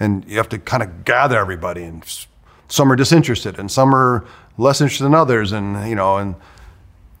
[0.00, 1.84] and you have to kind of gather everybody.
[1.84, 2.04] And
[2.68, 4.26] some are disinterested, and some are
[4.58, 6.34] less interested than others, and you know, and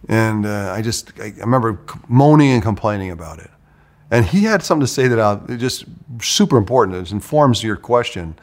[0.08, 3.50] and uh, I just I remember moaning and complaining about it.
[4.12, 5.86] And he had something to say that just
[6.20, 6.98] super important.
[6.98, 8.38] It informs your question.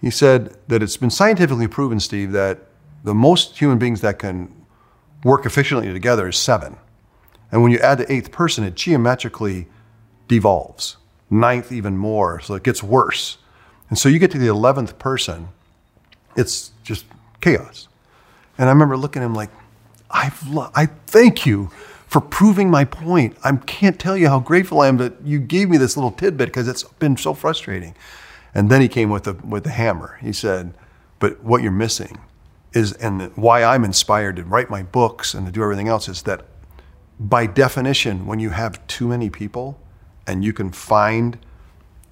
[0.00, 2.60] He said that it's been scientifically proven, Steve, that
[3.02, 4.54] the most human beings that can
[5.24, 6.76] work efficiently together is seven.
[7.50, 9.66] And when you add the eighth person, it geometrically
[10.28, 10.96] devolves.
[11.28, 12.38] Ninth, even more.
[12.38, 13.38] So it gets worse.
[13.90, 15.48] And so you get to the 11th person,
[16.36, 17.04] it's just
[17.40, 17.88] chaos.
[18.56, 19.50] And I remember looking at him like,
[20.08, 21.70] I've lo- I thank you
[22.08, 23.36] for proving my point.
[23.44, 26.48] I can't tell you how grateful I am that you gave me this little tidbit
[26.48, 27.94] because it's been so frustrating.
[28.54, 30.18] And then he came with the, with the hammer.
[30.22, 30.74] He said,
[31.18, 32.18] But what you're missing
[32.72, 36.22] is, and why I'm inspired to write my books and to do everything else, is
[36.22, 36.46] that
[37.20, 39.78] by definition, when you have too many people
[40.26, 41.38] and you can find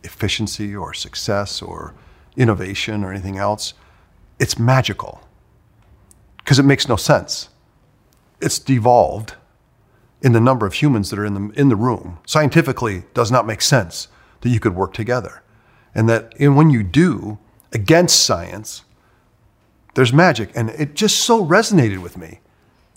[0.04, 1.94] efficiency or success or
[2.36, 3.72] innovation or anything else,
[4.38, 5.26] it's magical
[6.38, 7.48] because it makes no sense.
[8.42, 9.36] It's devolved
[10.22, 12.18] in the number of humans that are in the, in the room.
[12.26, 14.08] Scientifically, does not make sense
[14.40, 15.42] that you could work together.
[15.94, 17.38] And that and when you do,
[17.72, 18.84] against science,
[19.94, 20.50] there's magic.
[20.54, 22.40] And it just so resonated with me.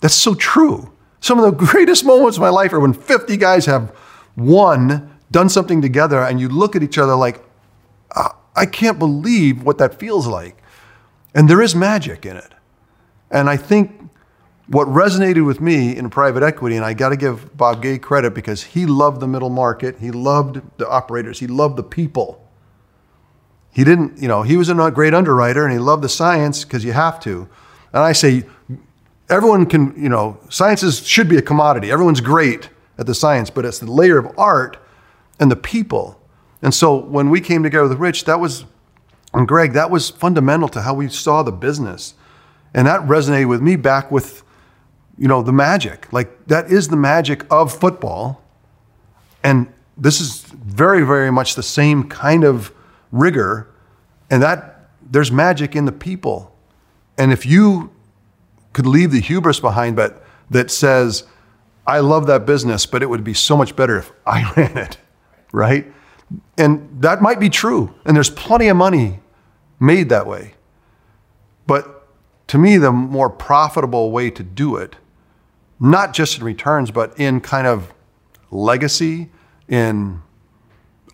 [0.00, 0.92] That's so true.
[1.20, 3.90] Some of the greatest moments of my life are when 50 guys have
[4.34, 7.42] one done something together and you look at each other like,
[8.16, 10.56] "Ah, I can't believe what that feels like.
[11.34, 12.52] And there is magic in it.
[13.30, 13.99] And I think
[14.70, 18.34] what resonated with me in private equity, and I got to give Bob Gay credit
[18.34, 22.48] because he loved the middle market, he loved the operators, he loved the people.
[23.72, 26.84] He didn't, you know, he was a great underwriter and he loved the science because
[26.84, 27.48] you have to.
[27.92, 28.44] And I say,
[29.28, 31.90] everyone can, you know, sciences should be a commodity.
[31.90, 34.76] Everyone's great at the science, but it's the layer of art
[35.40, 36.20] and the people.
[36.62, 38.66] And so when we came together with Rich, that was,
[39.34, 42.14] and Greg, that was fundamental to how we saw the business.
[42.72, 44.44] And that resonated with me back with,
[45.20, 46.10] you know, the magic.
[46.12, 48.42] Like that is the magic of football.
[49.44, 52.72] And this is very, very much the same kind of
[53.12, 53.68] rigor.
[54.30, 56.56] And that there's magic in the people.
[57.18, 57.92] And if you
[58.72, 61.24] could leave the hubris behind, but that says,
[61.86, 64.96] I love that business, but it would be so much better if I ran it,
[65.52, 65.92] right?
[66.56, 67.94] And that might be true.
[68.06, 69.20] And there's plenty of money
[69.78, 70.54] made that way.
[71.66, 72.08] But
[72.46, 74.96] to me, the more profitable way to do it,
[75.80, 77.92] not just in returns, but in kind of
[78.50, 79.30] legacy,
[79.68, 80.22] in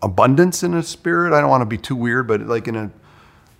[0.01, 1.33] abundance in a spirit.
[1.33, 2.91] I don't want to be too weird, but like in a,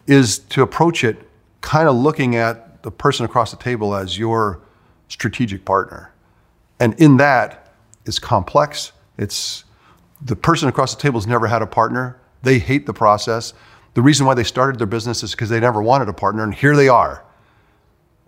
[0.06, 1.18] is to approach it
[1.62, 4.62] kind of looking at the person across the table as your
[5.08, 6.14] strategic partner.
[6.80, 7.74] And in that
[8.06, 8.92] is complex.
[9.18, 9.64] It's
[10.22, 12.20] the person across the table has never had a partner.
[12.44, 13.54] They hate the process.
[13.94, 16.54] The reason why they started their business is because they never wanted a partner, and
[16.54, 17.24] here they are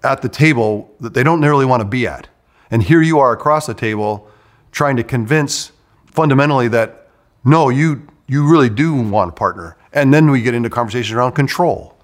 [0.04, 2.28] at the table that they don't nearly want to be at.
[2.72, 4.28] And here you are across the table
[4.72, 5.72] trying to convince
[6.06, 7.08] fundamentally that
[7.44, 9.76] no, you you really do want a partner.
[9.92, 11.98] And then we get into conversations around control.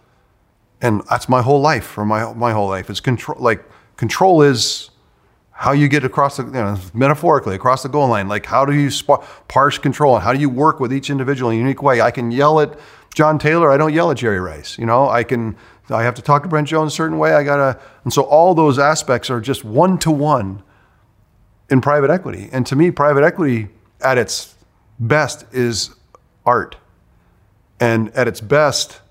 [0.82, 2.90] And that's my whole life for my my whole life.
[2.90, 3.64] It's control like
[3.98, 4.90] control is
[5.52, 8.28] how you get across the you know, metaphorically across the goal line.
[8.28, 11.52] Like how do you sp- parse control and how do you work with each individual
[11.52, 12.02] in a unique way?
[12.02, 12.78] I can yell at
[13.14, 13.72] John Taylor.
[13.72, 14.78] I don't yell at Jerry Rice.
[14.78, 15.56] You know, I can
[15.90, 17.34] I have to talk to Brent Jones a certain way.
[17.34, 20.64] I gotta, and so all those aspects are just one to one
[21.70, 22.50] in private equity.
[22.52, 23.70] And to me, private equity
[24.02, 24.56] at its
[25.00, 25.96] best is
[26.46, 26.78] art.
[27.80, 29.02] And at its best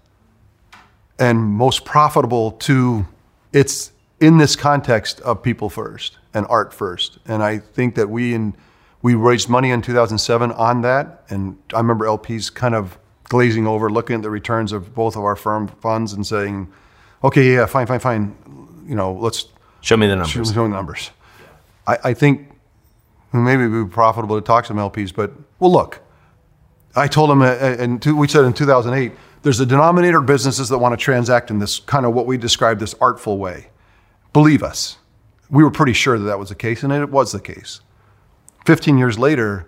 [1.19, 3.07] and most profitable to
[3.53, 7.19] it's in this context of people first and art first.
[7.27, 8.57] And I think that we in
[9.03, 11.25] we raised money in 2007 on that.
[11.29, 15.25] And I remember LPs kind of glazing over, looking at the returns of both of
[15.25, 16.73] our firm funds and saying,
[17.23, 18.37] okay, yeah, fine, fine, fine.
[18.87, 19.49] You know, let's
[19.81, 20.31] show me the numbers.
[20.31, 21.11] Show me the numbers.
[21.87, 22.51] I, I think
[23.33, 26.01] maybe it would be profitable to talk to some LPs, but well, look,
[26.97, 30.69] I told them, uh, uh, and we said in 2008, there's a denominator of businesses
[30.69, 33.69] that want to transact in this kind of what we describe this artful way.
[34.33, 34.99] Believe us,
[35.51, 37.81] we were pretty sure that that was the case, and it was the case.
[38.67, 39.67] 15 years later,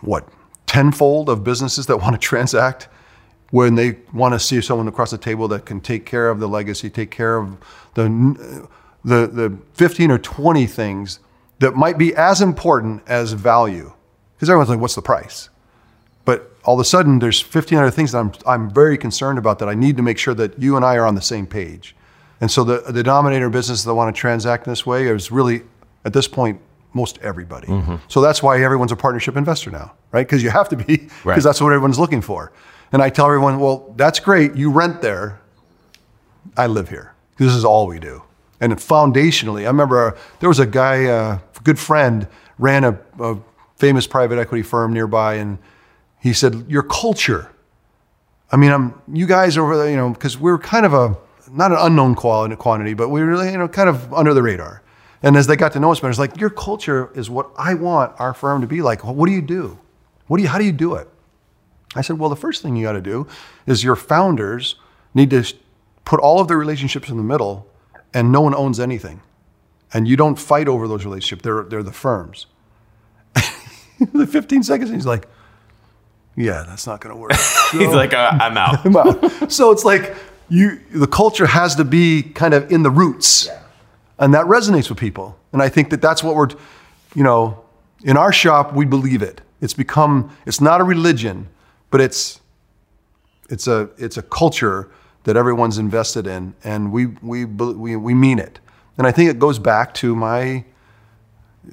[0.00, 0.28] what,
[0.76, 2.86] tenfold of businesses that want to transact
[3.50, 6.46] when they want to see someone across the table that can take care of the
[6.46, 7.56] legacy, take care of
[7.94, 8.68] the,
[9.02, 11.20] the, the 15 or 20 things
[11.60, 13.90] that might be as important as value.
[14.34, 15.48] Because everyone's like, what's the price?
[16.26, 19.58] But all of a sudden, there's 15 other things that I'm, I'm very concerned about
[19.60, 21.96] that I need to make sure that you and I are on the same page.
[22.38, 25.62] And so the, the denominator businesses that want to transact this way is really,
[26.04, 26.60] at this point,
[26.96, 27.68] most everybody.
[27.68, 27.96] Mm-hmm.
[28.08, 30.26] So that's why everyone's a partnership investor now, right?
[30.26, 31.42] Because you have to be, because right.
[31.42, 32.52] that's what everyone's looking for.
[32.90, 34.54] And I tell everyone, well, that's great.
[34.56, 35.40] You rent there.
[36.56, 37.14] I live here.
[37.36, 38.22] This is all we do.
[38.60, 42.26] And foundationally, I remember uh, there was a guy, uh, a good friend,
[42.58, 43.36] ran a, a
[43.76, 45.58] famous private equity firm nearby, and
[46.18, 47.50] he said, "Your culture."
[48.50, 51.16] I mean, I'm you guys over there, you know, because we're kind of a
[51.50, 54.42] not an unknown quality, quantity, but we are really, you know, kind of under the
[54.42, 54.82] radar.
[55.26, 57.74] And as they got to know us better, it's like your culture is what I
[57.74, 59.02] want our firm to be like.
[59.02, 59.76] what do you do?
[60.28, 60.48] What do you?
[60.48, 61.08] How do you do it?
[61.96, 63.26] I said, well, the first thing you got to do
[63.66, 64.76] is your founders
[65.14, 65.52] need to
[66.04, 67.66] put all of their relationships in the middle,
[68.14, 69.20] and no one owns anything,
[69.92, 71.42] and you don't fight over those relationships.
[71.42, 72.46] They're they're the firms.
[74.12, 75.26] the 15 seconds, he's like,
[76.36, 77.32] yeah, that's not going to work.
[77.32, 78.86] So, he's like, uh, I'm out.
[78.86, 79.50] I'm out.
[79.50, 80.14] So it's like
[80.48, 83.46] you, the culture has to be kind of in the roots.
[83.46, 83.62] Yeah.
[84.18, 85.38] And that resonates with people.
[85.52, 86.48] And I think that that's what we're,
[87.14, 87.64] you know,
[88.02, 89.40] in our shop, we believe it.
[89.60, 91.48] It's become, it's not a religion,
[91.90, 92.40] but it's,
[93.48, 94.90] it's a, it's a culture
[95.24, 96.54] that everyone's invested in.
[96.64, 98.58] And we, we, we, we mean it.
[98.98, 100.64] And I think it goes back to my,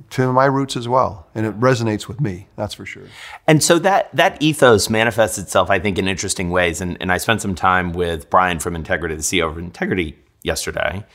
[0.09, 3.03] to my roots as well and it resonates with me that's for sure
[3.47, 7.17] and so that that ethos manifests itself i think in interesting ways and, and i
[7.17, 11.05] spent some time with brian from integrity the ceo of integrity yesterday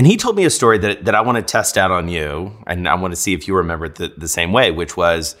[0.00, 2.56] and he told me a story that, that I want to test out on you,
[2.66, 5.36] and I want to see if you remember it the, the same way, which was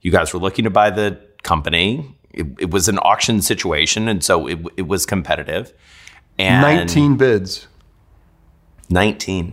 [0.00, 2.16] you guys were looking to buy the company.
[2.32, 5.72] It, it was an auction situation, and so it, it was competitive.
[6.40, 7.68] And 19 bids.
[8.88, 9.52] 19.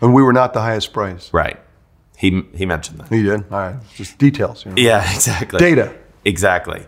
[0.00, 1.32] And we were not the highest price.
[1.32, 1.60] Right.
[2.18, 3.10] He, he mentioned that.
[3.10, 3.44] He did.
[3.44, 3.76] All right.
[3.94, 4.64] Just details.
[4.64, 4.82] You know?
[4.82, 5.60] Yeah, exactly.
[5.60, 5.94] Data.
[6.24, 6.84] Exactly.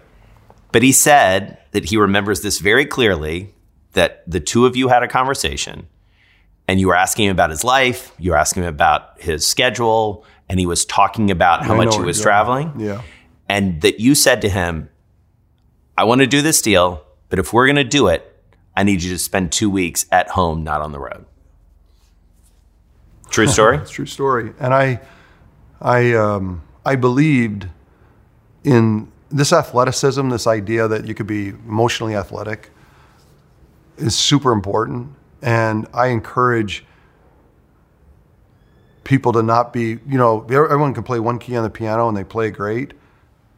[0.73, 3.55] But he said that he remembers this very clearly
[3.93, 5.87] that the two of you had a conversation
[6.67, 10.25] and you were asking him about his life, you were asking him about his schedule,
[10.49, 12.73] and he was talking about how I much he was traveling.
[12.79, 13.03] Yeah.
[13.49, 14.89] And that you said to him,
[15.97, 18.31] I want to do this deal, but if we're going to do it,
[18.77, 21.27] I need you to spend two weeks at home, not on the road.
[23.31, 23.79] True story.
[23.79, 24.53] it's a true story.
[24.61, 25.01] And I,
[25.81, 27.69] I, um, I believed
[28.63, 32.71] in this athleticism, this idea that you could be emotionally athletic,
[33.97, 35.15] is super important.
[35.45, 36.87] And I encourage
[39.05, 42.17] people to not be, you know, everyone can play one key on the piano and
[42.17, 42.95] they play great,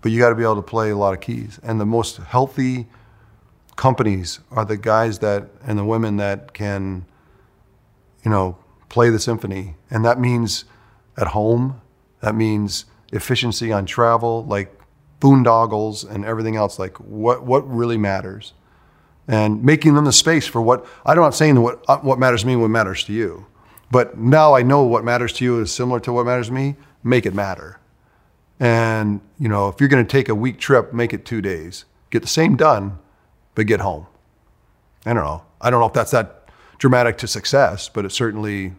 [0.02, 1.60] but you got to be able to play a lot of keys.
[1.62, 2.88] And the most healthy
[3.76, 7.06] companies are the guys that and the women that can,
[8.24, 8.58] you know,
[8.88, 9.76] play the symphony.
[9.88, 10.64] And that means
[11.16, 11.80] at home,
[12.20, 14.76] that means efficiency on travel, like
[15.20, 18.54] boondoggles and everything else, like what, what really matters.
[19.28, 22.46] And making them the space for what, I'm not saying what, uh, what matters to
[22.46, 23.46] me, what matters to you.
[23.90, 26.76] But now I know what matters to you is similar to what matters to me,
[27.02, 27.80] make it matter.
[28.60, 31.84] And, you know, if you're going to take a week trip, make it two days.
[32.10, 32.98] Get the same done,
[33.54, 34.06] but get home.
[35.04, 35.42] I don't know.
[35.60, 36.48] I don't know if that's that
[36.78, 38.74] dramatic to success, but it certainly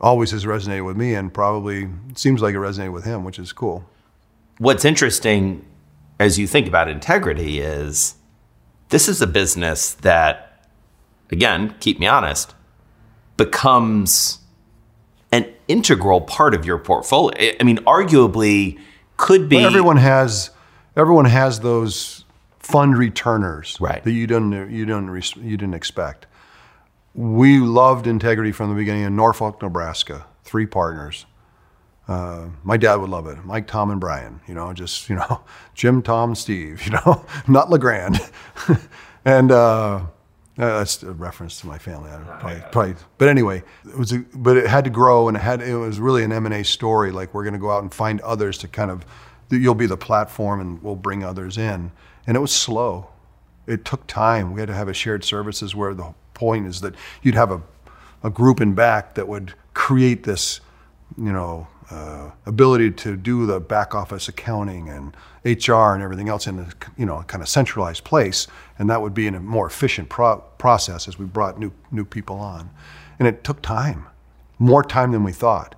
[0.00, 3.52] always has resonated with me and probably seems like it resonated with him, which is
[3.52, 3.88] cool.
[4.58, 5.64] What's interesting
[6.18, 8.16] as you think about integrity is
[8.92, 10.68] this is a business that,
[11.30, 12.54] again, keep me honest,
[13.38, 14.38] becomes
[15.32, 17.54] an integral part of your portfolio.
[17.58, 18.78] I mean, arguably
[19.16, 19.56] could be.
[19.56, 20.50] Well, everyone has
[20.94, 22.26] everyone has those
[22.58, 24.04] fund returners right.
[24.04, 26.26] that you didn't you didn't you didn't expect.
[27.14, 30.26] We loved integrity from the beginning in Norfolk, Nebraska.
[30.44, 31.24] Three partners.
[32.08, 33.44] Uh, my dad would love it.
[33.44, 34.40] Mike, Tom, and Brian.
[34.48, 35.42] You know, just you know,
[35.74, 36.82] Jim, Tom, Steve.
[36.86, 38.30] You know, not LeGrande.
[39.24, 40.06] and uh,
[40.56, 42.10] that's a reference to my family.
[42.10, 44.12] I probably, probably, but anyway, it was.
[44.12, 45.62] A, but it had to grow, and it had.
[45.62, 47.12] It was really an M and A story.
[47.12, 49.04] Like we're going to go out and find others to kind of.
[49.50, 51.92] You'll be the platform, and we'll bring others in.
[52.26, 53.08] And it was slow.
[53.66, 54.52] It took time.
[54.52, 57.62] We had to have a shared services where the point is that you'd have a,
[58.22, 60.60] a group in back that would create this,
[61.16, 66.46] you know, uh, ability to do the back office accounting and HR and everything else
[66.46, 68.46] in a you know kind of centralized place,
[68.78, 72.04] and that would be in a more efficient pro- process as we brought new new
[72.04, 72.70] people on,
[73.18, 74.06] and it took time,
[74.58, 75.74] more time than we thought,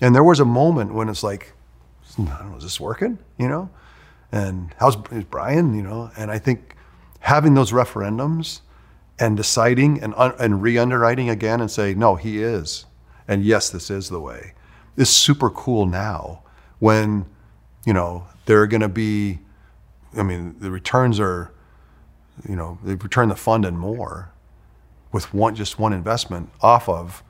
[0.00, 1.52] and there was a moment when it's like,
[2.18, 3.18] I don't know, is this working?
[3.38, 3.70] You know,
[4.30, 5.74] and how's is Brian?
[5.74, 6.76] You know, and I think
[7.20, 8.60] having those referendums
[9.18, 12.84] and deciding and and re-underwriting again and say no, he is,
[13.26, 14.52] and yes, this is the way
[14.96, 16.42] is super cool now
[16.78, 17.26] when,
[17.84, 19.38] you know, they're going to be,
[20.16, 21.52] I mean, the returns are,
[22.48, 24.30] you know, they return the fund and more
[25.12, 27.22] with one, just one investment off of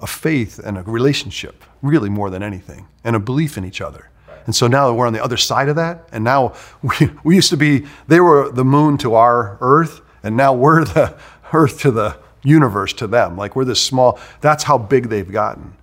[0.00, 4.10] a faith and a relationship, really more than anything, and a belief in each other.
[4.46, 6.08] And so now we're on the other side of that.
[6.12, 10.36] And now we, we used to be, they were the moon to our earth, and
[10.36, 11.16] now we're the
[11.52, 13.36] earth to the universe to them.
[13.36, 15.74] Like we're this small, that's how big they've gotten.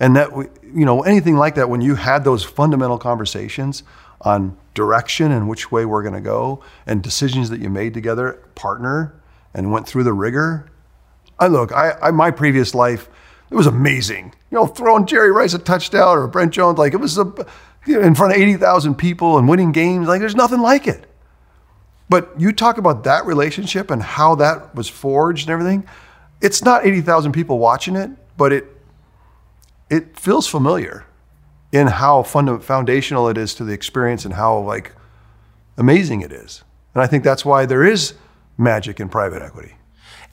[0.00, 0.30] And that,
[0.62, 3.82] you know, anything like that, when you had those fundamental conversations
[4.20, 8.44] on direction and which way we're going to go and decisions that you made together,
[8.54, 9.14] partner,
[9.54, 10.70] and went through the rigor.
[11.38, 13.08] I look, I, I my previous life,
[13.50, 14.34] it was amazing.
[14.50, 17.32] You know, throwing Jerry Rice a touchdown or Brent Jones, like it was a,
[17.86, 20.08] you know, in front of 80,000 people and winning games.
[20.08, 21.04] Like there's nothing like it.
[22.08, 25.86] But you talk about that relationship and how that was forged and everything.
[26.40, 28.64] It's not 80,000 people watching it, but it
[29.90, 31.04] it feels familiar
[31.72, 34.92] in how funda- foundational it is to the experience and how like
[35.76, 36.64] amazing it is.
[36.94, 38.14] And I think that's why there is
[38.56, 39.74] magic in private equity.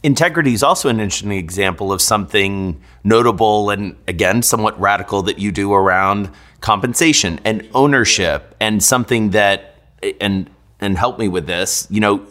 [0.03, 5.51] Integrity is also an interesting example of something notable and again somewhat radical that you
[5.51, 6.29] do around
[6.61, 9.75] compensation and ownership and something that
[10.21, 10.49] and
[10.79, 12.25] and help me with this, you know,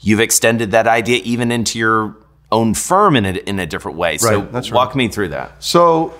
[0.00, 2.16] you've extended that idea even into your
[2.52, 4.18] own firm in a, in a different way.
[4.18, 4.96] So right, that's walk right.
[4.96, 5.62] me through that.
[5.62, 6.14] So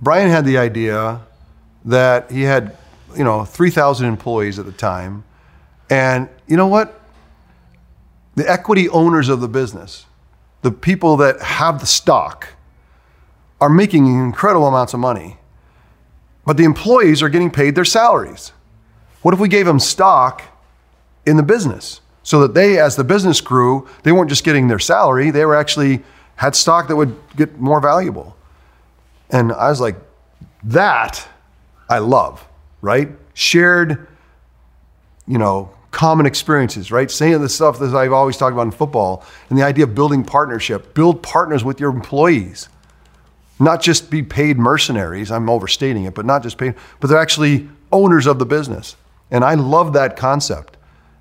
[0.00, 1.20] Brian had the idea
[1.84, 2.76] that he had,
[3.16, 5.24] you know, 3,000 employees at the time.
[5.88, 7.00] And you know what?
[8.34, 10.04] The equity owners of the business,
[10.62, 12.48] the people that have the stock,
[13.60, 15.38] are making incredible amounts of money.
[16.44, 18.52] But the employees are getting paid their salaries.
[19.22, 20.42] What if we gave them stock
[21.24, 24.78] in the business so that they, as the business grew, they weren't just getting their
[24.78, 26.02] salary, they were actually
[26.36, 28.36] had stock that would get more valuable.
[29.30, 29.96] And I was like,
[30.64, 31.26] that
[31.88, 32.46] I love,
[32.80, 33.10] right?
[33.34, 34.06] Shared,
[35.26, 37.10] you know, common experiences, right?
[37.10, 40.24] Saying the stuff that I've always talked about in football and the idea of building
[40.24, 42.68] partnership, build partners with your employees.
[43.58, 47.68] Not just be paid mercenaries, I'm overstating it, but not just paid, but they're actually
[47.90, 48.96] owners of the business.
[49.30, 50.76] And I love that concept.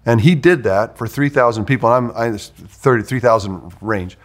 [0.06, 1.91] And he did that for 3,000 people.
[1.91, 4.18] and I'm, I 33,000 range.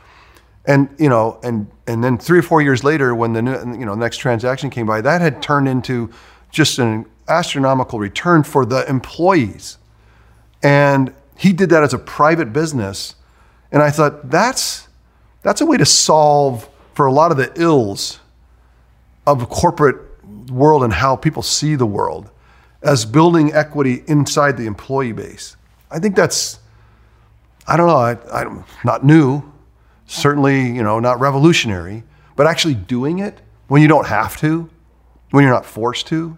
[0.66, 3.86] And you know, and and then three or four years later, when the new, you
[3.86, 6.10] know next transaction came by, that had turned into
[6.50, 9.78] just an astronomical return for the employees.
[10.62, 13.14] And he did that as a private business.
[13.72, 14.88] And I thought that's
[15.42, 18.20] that's a way to solve for a lot of the ills
[19.26, 19.96] of the corporate
[20.50, 22.30] world and how people see the world
[22.82, 25.56] as building equity inside the employee base.
[25.90, 26.58] I think that's
[27.66, 29.42] I don't know, I, I'm not new,
[30.10, 32.02] certainly, you know, not revolutionary,
[32.34, 34.68] but actually doing it when you don't have to,
[35.30, 36.36] when you're not forced to,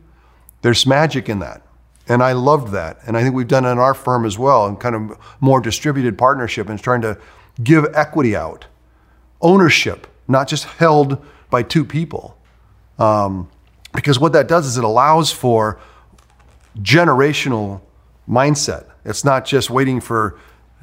[0.60, 1.62] there's magic in that.
[2.06, 2.98] And I loved that.
[3.06, 5.60] And I think we've done it in our firm as well, and kind of more
[5.60, 7.18] distributed partnership and trying to
[7.62, 8.66] give equity out,
[9.40, 12.36] ownership, not just held by two people.
[12.98, 13.48] Um,
[13.94, 15.80] because what that does is it allows for
[16.78, 17.80] generational
[18.28, 18.86] mindset.
[19.04, 20.38] It's not just waiting for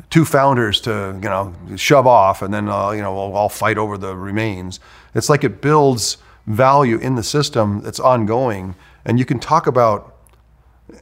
[0.09, 3.77] two founders to you know shove off and then uh, you know we'll all fight
[3.77, 4.79] over the remains.
[5.13, 8.75] It's like it builds value in the system that's ongoing,
[9.05, 10.15] and you can talk about.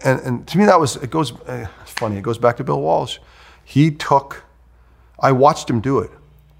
[0.03, 1.31] And, and to me, that was it goes.
[1.41, 2.17] Uh, funny.
[2.17, 3.19] It goes back to Bill Walsh.
[3.63, 4.43] He took.
[5.19, 6.11] I watched him do it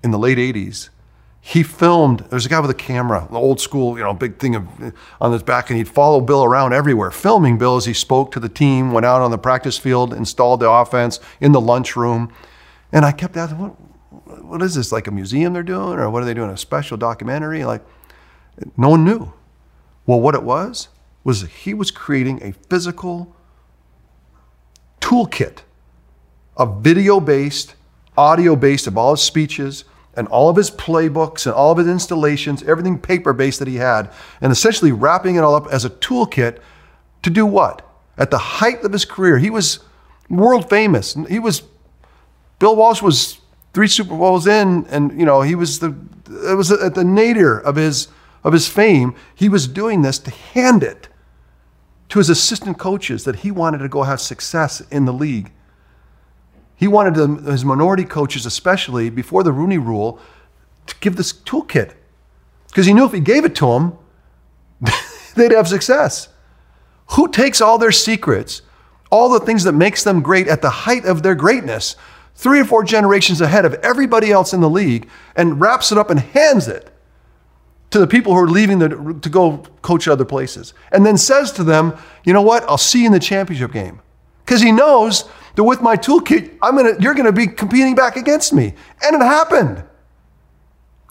[0.04, 0.90] in the late '80s.
[1.48, 2.26] He filmed.
[2.30, 4.68] There's a guy with a camera, the old school, you know, big thing of,
[5.22, 8.42] on his back, and he'd follow Bill around everywhere, filming Bill as he spoke to
[8.42, 12.34] the team, went out on the practice field, installed the offense in the lunchroom,
[12.92, 14.92] and I kept asking, what, what is this?
[14.92, 16.50] Like a museum they're doing, or what are they doing?
[16.50, 17.64] A special documentary?
[17.64, 17.82] Like,
[18.76, 19.32] no one knew.
[20.06, 20.90] Well, what it was
[21.24, 23.34] was he was creating a physical
[25.00, 25.60] toolkit,
[26.58, 27.76] a video-based,
[28.18, 29.86] audio-based of all his speeches
[30.18, 34.12] and all of his playbooks and all of his installations, everything paper-based that he had,
[34.42, 36.58] and essentially wrapping it all up as a toolkit
[37.22, 37.88] to do what?
[38.18, 39.80] At the height of his career, he was
[40.30, 41.16] world famous.
[41.30, 41.64] He was
[42.60, 43.40] Bill Walsh was
[43.74, 45.96] three Super Bowls in, and you know he was the
[46.50, 48.08] it was at the nadir of his
[48.44, 49.16] of his fame.
[49.36, 51.10] He was doing this to hand it
[52.10, 55.52] to his assistant coaches that he wanted to go have success in the league.
[56.78, 60.20] He wanted his minority coaches, especially before the Rooney Rule,
[60.86, 61.94] to give this toolkit
[62.68, 63.98] because he knew if he gave it to them,
[65.36, 66.30] they'd have success.
[67.12, 68.62] Who takes all their secrets,
[69.10, 71.96] all the things that makes them great at the height of their greatness?
[72.38, 76.12] three or four generations ahead of everybody else in the league and wraps it up
[76.12, 76.92] and hands it
[77.90, 78.90] to the people who are leaving the,
[79.22, 80.74] to go coach other places.
[80.92, 82.64] And then says to them, you know what?
[82.70, 84.02] I'll see you in the championship game.
[84.46, 88.16] Because he knows that with my toolkit, I'm gonna, you're going to be competing back
[88.16, 88.76] against me.
[89.02, 89.84] And it happened.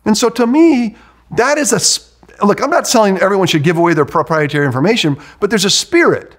[0.04, 0.94] And so to me,
[1.32, 5.50] that is a, look, I'm not telling everyone should give away their proprietary information, but
[5.50, 6.36] there's a spirit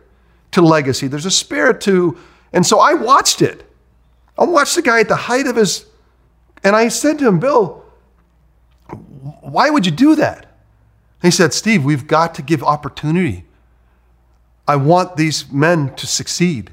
[0.51, 1.08] to legacy.
[1.08, 2.18] There's a spirit to,
[2.53, 3.70] and so I watched it.
[4.38, 5.86] I watched the guy at the height of his,
[6.64, 7.84] and I said to him, Bill,
[9.41, 10.45] why would you do that?
[11.22, 13.43] he said, Steve, we've got to give opportunity.
[14.66, 16.72] I want these men to succeed.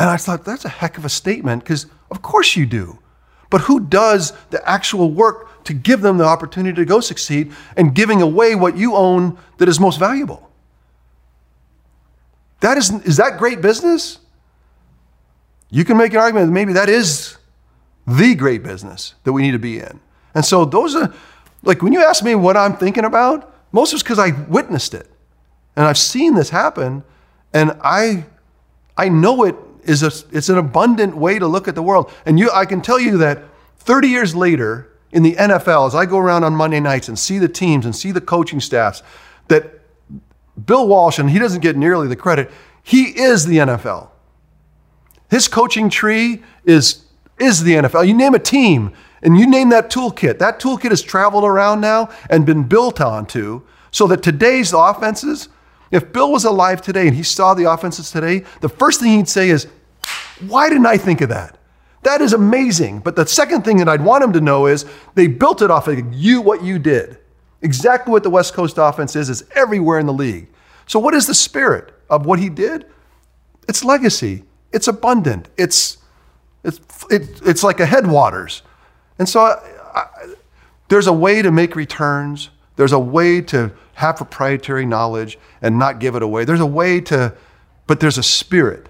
[0.00, 2.98] And I thought, that's a heck of a statement because, of course, you do.
[3.50, 7.94] But who does the actual work to give them the opportunity to go succeed and
[7.94, 10.50] giving away what you own that is most valuable?
[12.60, 14.20] That is, is that great business?
[15.68, 17.36] You can make an argument that maybe that is
[18.06, 20.00] the great business that we need to be in.
[20.34, 21.12] And so those are,
[21.62, 24.94] like when you ask me what I'm thinking about, most of it's because I witnessed
[24.94, 25.10] it.
[25.76, 27.04] And I've seen this happen.
[27.52, 28.24] And I,
[28.96, 29.56] I know it
[29.90, 32.10] is a, it's an abundant way to look at the world.
[32.24, 33.42] And you, I can tell you that
[33.78, 37.38] 30 years later in the NFL, as I go around on Monday nights and see
[37.38, 39.02] the teams and see the coaching staffs,
[39.48, 39.80] that
[40.64, 42.50] Bill Walsh, and he doesn't get nearly the credit,
[42.82, 44.10] he is the NFL.
[45.28, 47.04] His coaching tree is,
[47.38, 48.06] is the NFL.
[48.06, 50.38] You name a team and you name that toolkit.
[50.38, 55.48] That toolkit has traveled around now and been built onto so that today's offenses,
[55.90, 59.28] if Bill was alive today and he saw the offenses today, the first thing he'd
[59.28, 59.66] say is,
[60.46, 61.58] Why didn't I think of that?
[62.02, 63.00] That is amazing.
[63.00, 65.88] But the second thing that I'd want him to know is they built it off
[65.88, 67.18] of you, what you did.
[67.62, 70.48] Exactly what the West Coast offense is, is everywhere in the league.
[70.86, 72.86] So, what is the spirit of what he did?
[73.68, 74.44] It's legacy.
[74.72, 75.48] It's abundant.
[75.58, 75.98] It's
[76.64, 76.80] it's
[77.10, 78.62] it, it's like a headwaters,
[79.18, 79.56] and so I,
[79.94, 80.34] I,
[80.88, 82.50] there's a way to make returns.
[82.76, 86.44] There's a way to have proprietary knowledge and not give it away.
[86.44, 87.34] There's a way to,
[87.86, 88.88] but there's a spirit,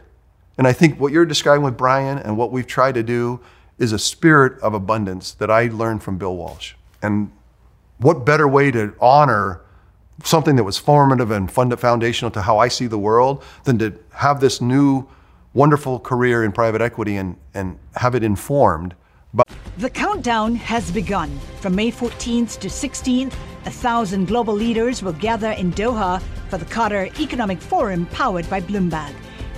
[0.60, 3.40] and I think what you're describing with Brian and what we've tried to do
[3.78, 6.74] is a spirit of abundance that I learned from Bill Walsh.
[7.00, 7.32] And
[7.96, 9.62] what better way to honor
[10.22, 14.42] something that was formative and foundational to how I see the world than to have
[14.42, 15.08] this new
[15.54, 18.94] wonderful career in private equity and, and have it informed.
[19.32, 19.44] by.
[19.78, 21.38] The countdown has begun.
[21.62, 23.32] From May 14th to 16th,
[23.64, 28.60] a thousand global leaders will gather in Doha for the Qatar Economic Forum powered by
[28.60, 29.14] Bloomberg.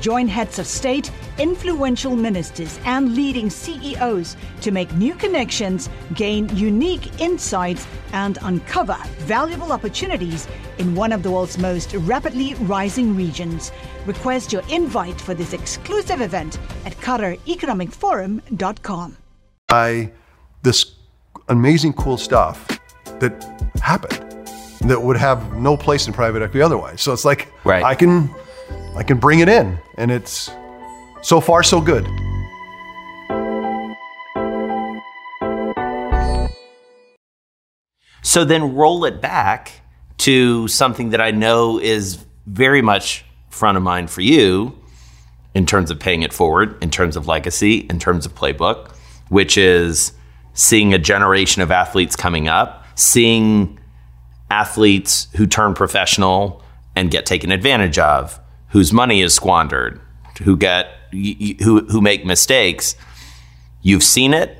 [0.00, 7.20] Join heads of state, influential ministers, and leading CEOs to make new connections, gain unique
[7.20, 10.46] insights, and uncover valuable opportunities
[10.78, 13.72] in one of the world's most rapidly rising regions.
[14.06, 19.16] Request your invite for this exclusive event at QatarEconomicForum.com
[19.68, 20.10] by
[20.62, 20.92] this
[21.48, 22.68] amazing, cool stuff
[23.18, 23.32] that
[23.82, 24.20] happened
[24.88, 27.00] that would have no place in private equity otherwise.
[27.00, 27.82] So it's like Right.
[27.82, 28.28] I can,
[28.96, 30.50] I can bring it in, and it's
[31.22, 32.06] so far so good.
[38.22, 39.72] So then roll it back
[40.18, 44.78] to something that I know is very much front of mind for you
[45.54, 48.92] in terms of paying it forward, in terms of legacy, in terms of playbook,
[49.28, 50.12] which is
[50.52, 53.78] seeing a generation of athletes coming up, seeing
[54.50, 56.62] athletes who turn professional
[56.94, 58.40] and get taken advantage of,
[58.74, 60.00] whose money is squandered,
[60.42, 62.96] who get who who make mistakes.
[63.82, 64.58] You've seen it.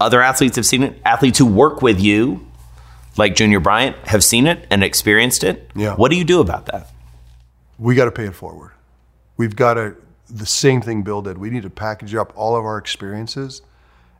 [0.00, 1.00] Other athletes have seen it.
[1.04, 2.44] Athletes who work with you,
[3.16, 5.70] like Junior Bryant, have seen it and experienced it.
[5.76, 5.94] Yeah.
[5.94, 6.90] What do you do about that?
[7.78, 8.72] We got to pay it forward.
[9.36, 9.96] We've got to
[10.28, 11.38] the same thing Bill did.
[11.38, 13.62] We need to package up all of our experiences,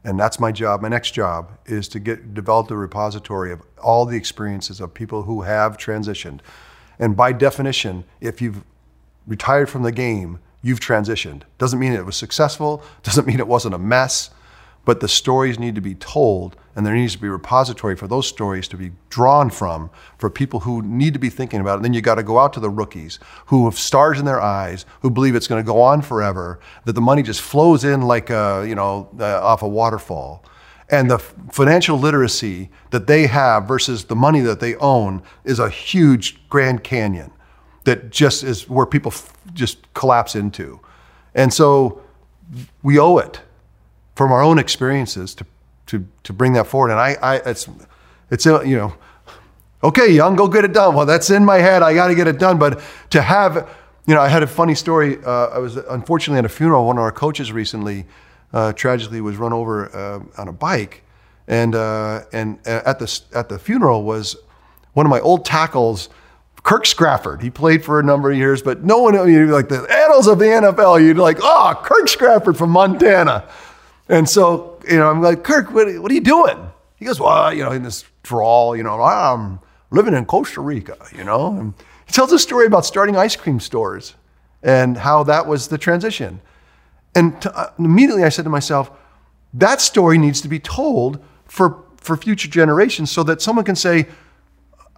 [0.05, 0.83] and that's my job.
[0.83, 5.25] My next job is to get develop the repository of all the experiences of people
[5.25, 6.43] who have transitioned.
[6.97, 8.63] And by definition, if you've
[9.27, 11.43] retired from the game, you've transitioned.
[11.59, 12.83] Doesn't mean it was successful.
[13.03, 14.31] Doesn't mean it wasn't a mess.
[14.85, 18.07] But the stories need to be told, and there needs to be a repository for
[18.07, 21.77] those stories to be drawn from for people who need to be thinking about it.
[21.77, 24.41] And then you got to go out to the rookies who have stars in their
[24.41, 28.03] eyes, who believe it's going to go on forever, that the money just flows in
[28.03, 30.45] like a, you know uh, off a waterfall,
[30.89, 35.69] and the financial literacy that they have versus the money that they own is a
[35.69, 37.33] huge Grand Canyon
[37.87, 39.13] that just is where people
[39.55, 40.79] just collapse into,
[41.35, 42.03] and so
[42.83, 43.41] we owe it
[44.15, 45.47] from our own experiences to
[45.87, 46.91] to to bring that forward.
[46.91, 47.69] And I, I it's
[48.31, 48.95] it's you know,
[49.83, 50.95] okay, young, go get it done.
[50.95, 51.83] Well, that's in my head.
[51.83, 52.59] I got to get it done.
[52.59, 52.81] But
[53.11, 53.69] to have,
[54.07, 55.19] you know, I had a funny story.
[55.25, 56.87] Uh, I was unfortunately at a funeral.
[56.87, 58.05] One of our coaches recently,
[58.53, 61.03] uh, tragically, was run over uh, on a bike,
[61.47, 64.37] and uh, and at the at the funeral was
[64.95, 66.09] one of my old tackles.
[66.67, 67.43] Kirk Scrafford.
[67.43, 70.41] He played for a number of years, but no one, you like the annals of
[70.41, 73.49] the NFL, you'd like, oh, Kirk Scrafford from Montana.
[74.09, 76.59] And so, you know, I'm like, Kirk, what, what are you doing?
[76.97, 79.61] He goes, well, you know, in this drawl, you know, I'm
[79.93, 81.57] living in Costa Rica, you know.
[81.57, 81.73] And
[82.05, 84.15] he tells a story about starting ice cream stores
[84.61, 86.41] and how that was the transition.
[87.15, 88.91] And to, uh, immediately I said to myself,
[89.55, 94.09] that story needs to be told for, for future generations so that someone can say,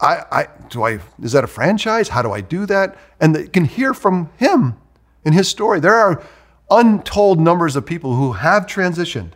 [0.00, 2.08] I, I do I is that a franchise?
[2.08, 2.96] How do I do that?
[3.20, 4.76] And they can hear from him
[5.24, 5.80] in his story.
[5.80, 6.22] There are
[6.70, 9.32] untold numbers of people who have transitioned.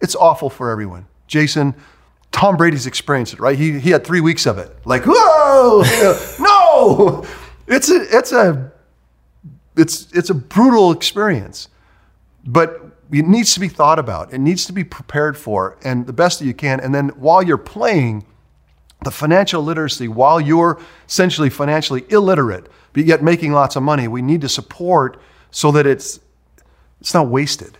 [0.00, 1.06] It's awful for everyone.
[1.26, 1.74] Jason,
[2.30, 3.58] Tom Brady's experienced it, right?
[3.58, 4.76] He, he had three weeks of it.
[4.84, 5.82] Like, whoa,
[6.38, 7.26] no!
[7.66, 8.72] It's a it's a
[9.76, 11.68] it's it's a brutal experience.
[12.44, 12.80] But
[13.10, 14.32] it needs to be thought about.
[14.32, 16.78] It needs to be prepared for, and the best that you can.
[16.80, 18.24] And then while you're playing,
[19.04, 24.22] the financial literacy, while you're essentially financially illiterate, but yet making lots of money, we
[24.22, 25.20] need to support
[25.50, 26.20] so that it's
[27.00, 27.78] it's not wasted.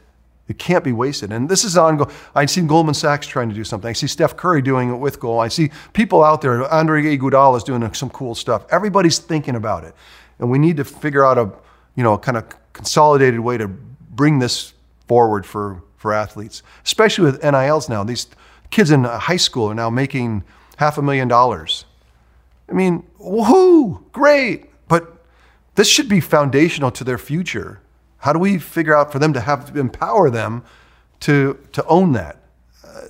[0.48, 1.32] It can't be wasted.
[1.32, 2.10] And this is ongoing.
[2.34, 3.88] I see Goldman Sachs trying to do something.
[3.88, 5.40] I see Steph Curry doing it with Goal.
[5.40, 6.72] I see people out there.
[6.72, 8.64] Andre Iguodala is doing some cool stuff.
[8.70, 9.94] Everybody's thinking about it,
[10.38, 11.50] and we need to figure out a
[11.96, 14.74] you know kind of consolidated way to bring this
[15.08, 18.04] forward for for athletes, especially with NILs now.
[18.04, 18.28] These
[18.70, 20.44] kids in high school are now making
[20.76, 21.84] half a million dollars.
[22.68, 24.70] I mean, woohoo, great.
[24.88, 25.24] But
[25.74, 27.80] this should be foundational to their future.
[28.18, 30.64] How do we figure out for them to have to empower them
[31.20, 32.40] to to own that?
[32.84, 33.08] Uh,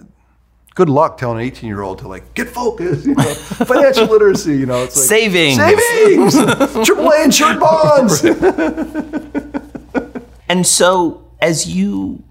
[0.75, 4.59] good luck telling an 18 year old to like get focused, you know, financial literacy.
[4.59, 5.57] You know, it's like Savings.
[5.57, 6.35] savings,
[6.89, 8.25] AAA insured bonds.
[10.49, 12.23] And so, as you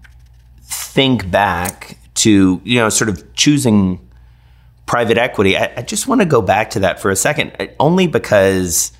[0.62, 4.00] think back to you know sort of choosing
[4.86, 5.56] private equity.
[5.56, 8.92] I, I just want to go back to that for a second, uh, only because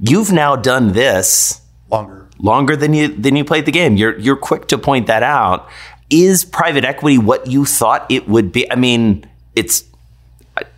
[0.00, 1.60] you've now done this
[1.90, 3.96] longer longer than you than you played the game.
[3.96, 5.68] You're you're quick to point that out.
[6.08, 8.70] Is private equity what you thought it would be?
[8.70, 9.84] I mean, it's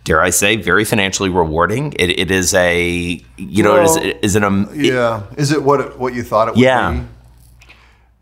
[0.03, 1.93] dare I say, very financially rewarding.
[1.93, 5.79] It, it is a, you know, well, is, is it a, yeah, is it what
[5.79, 7.03] it, what you thought it would yeah.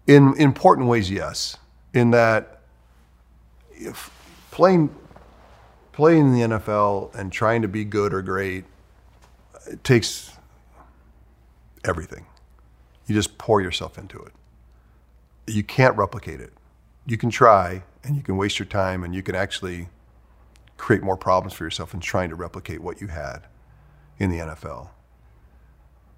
[0.08, 0.14] be?
[0.14, 1.58] In important ways, yes.
[1.94, 2.62] In that,
[3.74, 4.10] if
[4.52, 4.90] playing
[5.92, 8.66] playing in the NFL and trying to be good or great,
[9.68, 10.32] it takes
[11.84, 12.26] everything.
[13.08, 14.34] You just pour yourself into it.
[15.48, 16.54] You can't replicate it.
[17.06, 19.90] You can try, and you can waste your time, and you can actually
[20.78, 23.48] create more problems for yourself in trying to replicate what you had
[24.18, 24.90] in the NFL.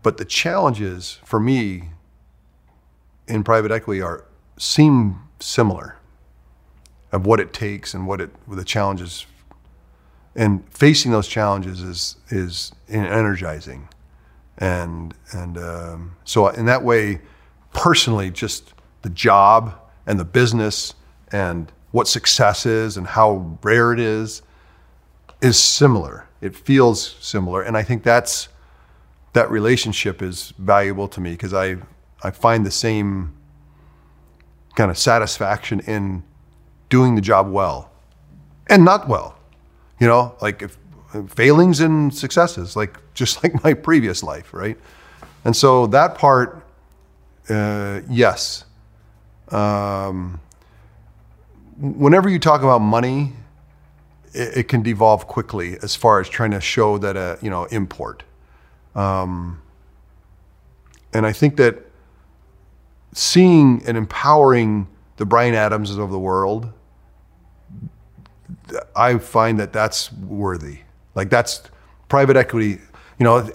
[0.01, 1.89] But the challenges for me
[3.27, 4.25] in private equity are
[4.57, 5.97] seem similar
[7.11, 9.25] of what it takes and what it the challenges
[10.35, 13.87] and facing those challenges is is energizing
[14.57, 17.21] and and um, so in that way
[17.73, 19.73] personally just the job
[20.05, 20.93] and the business
[21.31, 24.41] and what success is and how rare it is
[25.41, 26.27] is similar.
[26.41, 28.49] It feels similar, and I think that's
[29.33, 31.77] that relationship is valuable to me because I
[32.23, 33.35] I find the same
[34.75, 36.23] kind of satisfaction in
[36.89, 37.91] doing the job well
[38.67, 39.37] and not well.
[40.03, 40.77] You know, like if,
[41.29, 44.77] failings and successes, like just like my previous life, right?
[45.45, 46.61] And so that part,
[47.47, 48.65] uh, yes.
[49.47, 50.41] Um,
[51.79, 53.31] whenever you talk about money,
[54.33, 57.63] it, it, can devolve quickly as far as trying to show that a you know
[57.65, 58.23] import.
[58.95, 59.61] Um,
[61.13, 61.77] and I think that
[63.13, 66.73] seeing and empowering the Brian Adamses of the world,
[68.95, 70.79] I find that that's worthy.
[71.15, 71.63] Like that's
[72.09, 72.79] private equity.
[73.19, 73.49] You know,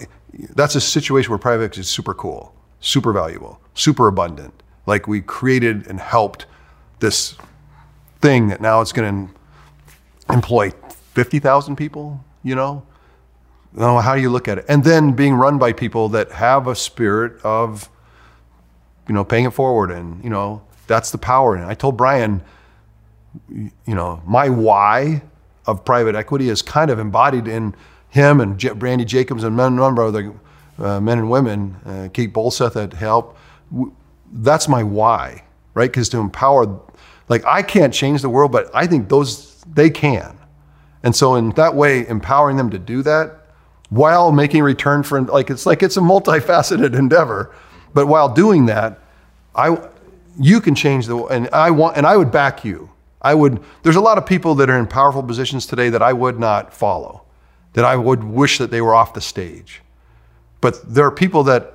[0.54, 4.62] that's a situation where private equity is super cool, super valuable, super abundant.
[4.86, 6.46] Like we created and helped
[7.00, 7.36] this
[8.20, 10.70] thing that now it's going to employ
[11.14, 12.84] 50,000 people, you know?
[13.72, 14.64] No, how do you look at it?
[14.68, 17.90] And then being run by people that have a spirit of,
[19.06, 19.90] you know, paying it forward.
[19.90, 21.54] And, you know, that's the power.
[21.54, 22.42] And I told Bryan,
[23.50, 25.22] you know, my why
[25.66, 27.74] of private equity is kind of embodied in
[28.08, 30.34] him and J- Brandy Jacobs and men, number of the
[30.78, 33.36] uh, men and women, uh, Kate Bolseth that help.
[34.32, 35.90] That's my why, right?
[35.90, 36.80] Because to empower,
[37.28, 40.38] like I can't change the world, but I think those they can.
[41.02, 43.38] And so in that way, empowering them to do that
[43.90, 47.54] while making return for like it's like it's a multifaceted endeavor.
[47.94, 48.98] But while doing that,
[49.54, 49.88] I
[50.38, 52.90] you can change the and I want and I would back you.
[53.20, 56.12] I would there's a lot of people that are in powerful positions today that I
[56.12, 57.22] would not follow,
[57.72, 59.82] that I would wish that they were off the stage.
[60.60, 61.74] But there are people that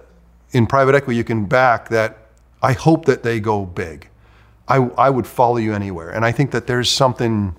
[0.52, 2.18] in private equity you can back that
[2.62, 4.10] I hope that they go big.
[4.68, 6.10] I, I would follow you anywhere.
[6.10, 7.56] And I think that there's something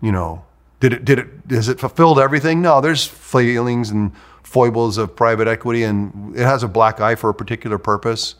[0.00, 0.44] you know,
[0.80, 2.62] did it, did it, has it fulfilled everything?
[2.62, 7.30] No, there's failings and foibles of private equity, and it has a black eye for
[7.30, 8.36] a particular purpose.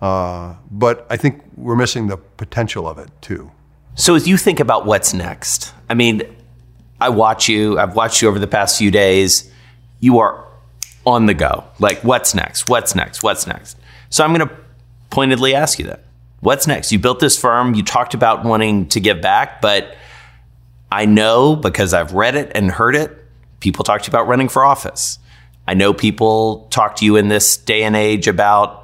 [0.00, 3.50] Uh, but I think we're missing the potential of it too.
[3.94, 6.22] So as you think about what's next, I mean,
[7.00, 7.78] I watch you.
[7.78, 9.50] I've watched you over the past few days.
[10.00, 10.46] You are
[11.04, 11.64] on the go.
[11.78, 12.68] Like, what's next?
[12.68, 13.22] What's next?
[13.22, 13.76] What's next?
[14.10, 14.54] So I'm going to
[15.10, 16.04] pointedly ask you that.
[16.40, 16.92] What's next?
[16.92, 17.74] You built this firm.
[17.74, 19.96] You talked about wanting to give back, but
[20.90, 23.24] I know because I've read it and heard it,
[23.60, 25.18] people talk to you about running for office.
[25.66, 28.77] I know people talk to you in this day and age about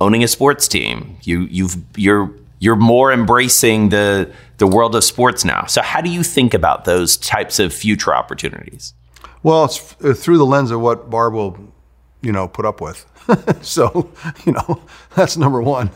[0.00, 1.16] owning a sports team.
[1.22, 5.66] You you've you're you're more embracing the the world of sports now.
[5.66, 8.94] So how do you think about those types of future opportunities?
[9.42, 11.72] Well, it's uh, through the lens of what Barb will,
[12.20, 13.06] you know, put up with.
[13.62, 14.10] so,
[14.44, 14.82] you know,
[15.14, 15.90] that's number one.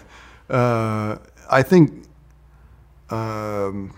[0.48, 1.18] Uh,
[1.50, 2.06] I think,
[3.10, 3.94] um,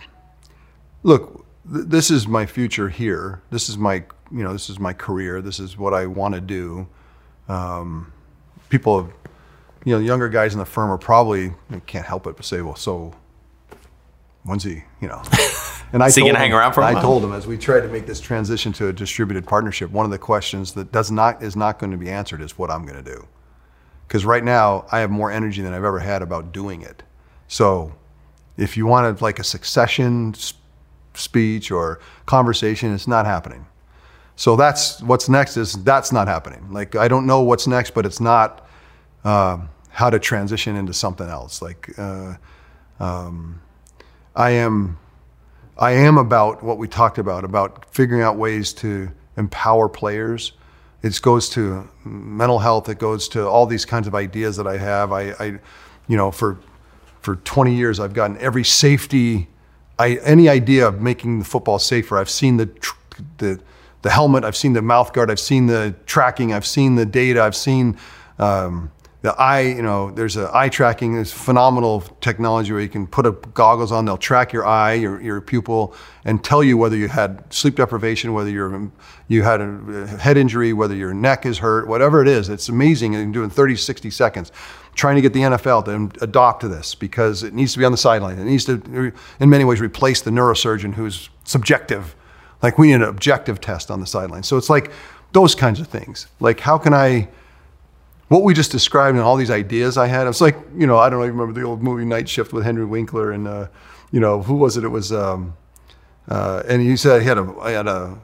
[1.02, 3.42] look, this is my future here.
[3.50, 5.42] This is my, you know, this is my career.
[5.42, 6.86] This is what I want to do.
[7.48, 8.12] Um,
[8.68, 9.12] people, have,
[9.84, 11.52] you know, younger guys in the firm are probably
[11.86, 13.14] can't help it but say, well, so
[14.44, 15.22] when's he, you know?
[15.92, 18.04] And I so told hang around for I told him as we tried to make
[18.04, 21.78] this transition to a distributed partnership, one of the questions that does not is not
[21.78, 23.28] going to be answered is what I'm going to do.
[24.08, 27.04] Because right now I have more energy than I've ever had about doing it.
[27.46, 27.94] So
[28.56, 30.34] if you wanted like a succession
[31.16, 32.92] speech or conversation.
[32.92, 33.66] It's not happening.
[34.36, 36.72] So that's what's next is that's not happening.
[36.72, 38.63] Like I don't know what's next, but it's not
[39.24, 39.58] uh,
[39.90, 41.62] how to transition into something else.
[41.62, 42.34] Like uh,
[43.00, 43.60] um,
[44.34, 44.98] I am
[45.78, 50.52] I am about what we talked about about figuring out ways to empower players.
[51.02, 52.88] It goes to mental health.
[52.88, 55.12] It goes to all these kinds of ideas that I have.
[55.12, 55.44] I, I
[56.06, 56.58] you know, for
[57.20, 59.48] for 20 years, I've gotten every safety,
[59.98, 62.18] I, any idea of making the football safer.
[62.18, 62.70] I've seen the
[63.38, 63.60] the
[64.02, 64.44] the helmet.
[64.44, 65.30] I've seen the mouth guard.
[65.30, 66.52] I've seen the tracking.
[66.52, 67.42] I've seen the data.
[67.42, 67.96] I've seen
[68.38, 68.90] um,
[69.24, 73.24] the eye, you know, there's a eye tracking, there's phenomenal technology where you can put
[73.24, 75.94] a goggles on, they'll track your eye, your, your pupil,
[76.26, 78.92] and tell you whether you had sleep deprivation, whether you're,
[79.28, 82.50] you had a head injury, whether your neck is hurt, whatever it is.
[82.50, 83.14] It's amazing.
[83.14, 84.52] You can do it in 30, 60 seconds.
[84.94, 87.98] Trying to get the NFL to adopt this because it needs to be on the
[87.98, 88.38] sideline.
[88.38, 89.10] It needs to,
[89.40, 92.14] in many ways, replace the neurosurgeon who's subjective.
[92.62, 94.42] Like we need an objective test on the sideline.
[94.42, 94.92] So it's like
[95.32, 96.26] those kinds of things.
[96.40, 97.28] Like how can I,
[98.28, 101.10] what we just described and all these ideas I had, it's like, you know, I
[101.10, 103.68] don't even remember the old movie Night Shift with Henry Winkler and, uh,
[104.10, 104.84] you know, who was it?
[104.84, 105.54] It was, um,
[106.28, 108.18] uh, and he said he had a, I had a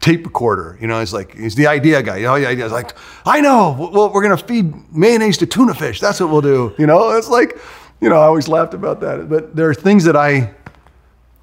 [0.00, 2.72] tape recorder, you know, he's like, he's the idea guy, you know, the idea is
[2.72, 2.94] like,
[3.26, 6.00] I know, well, we're going to feed mayonnaise to tuna fish.
[6.00, 6.74] That's what we'll do.
[6.78, 7.58] You know, it's like,
[8.00, 10.54] you know, I always laughed about that, but there are things that I,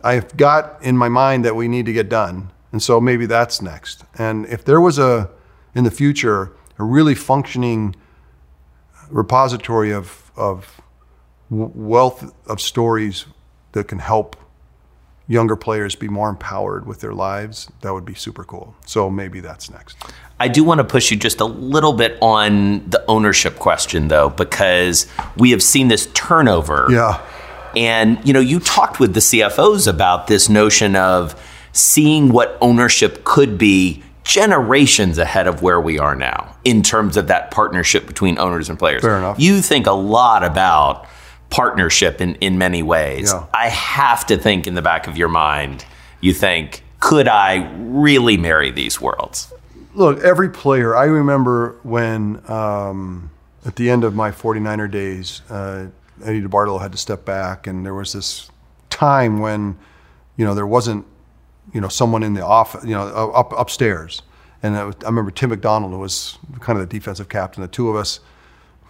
[0.03, 2.51] I've got in my mind that we need to get done.
[2.71, 4.03] And so maybe that's next.
[4.17, 5.29] And if there was a,
[5.75, 7.95] in the future, a really functioning
[9.09, 10.81] repository of, of
[11.49, 13.25] wealth of stories
[13.73, 14.35] that can help
[15.27, 18.75] younger players be more empowered with their lives, that would be super cool.
[18.85, 19.97] So maybe that's next.
[20.39, 24.29] I do want to push you just a little bit on the ownership question, though,
[24.29, 25.07] because
[25.37, 26.87] we have seen this turnover.
[26.89, 27.21] Yeah.
[27.77, 33.23] And you know, you talked with the CFOs about this notion of seeing what ownership
[33.23, 38.39] could be generations ahead of where we are now in terms of that partnership between
[38.39, 39.01] owners and players.
[39.01, 39.37] Fair enough.
[39.37, 41.05] You think a lot about
[41.49, 43.33] partnership in, in many ways.
[43.33, 43.45] Yeah.
[43.53, 45.83] I have to think in the back of your mind,
[46.21, 49.51] you think, could I really marry these worlds?
[49.95, 53.31] Look, every player, I remember when um,
[53.65, 55.87] at the end of my 49er days, uh,
[56.23, 58.49] Eddie DeBartolo had to step back, and there was this
[58.89, 59.77] time when,
[60.37, 61.05] you know, there wasn't
[61.73, 64.21] you know, someone in the office, you know, up upstairs.
[64.63, 67.61] And I, I remember Tim McDonald, was kind of the defensive captain.
[67.61, 68.19] The two of us,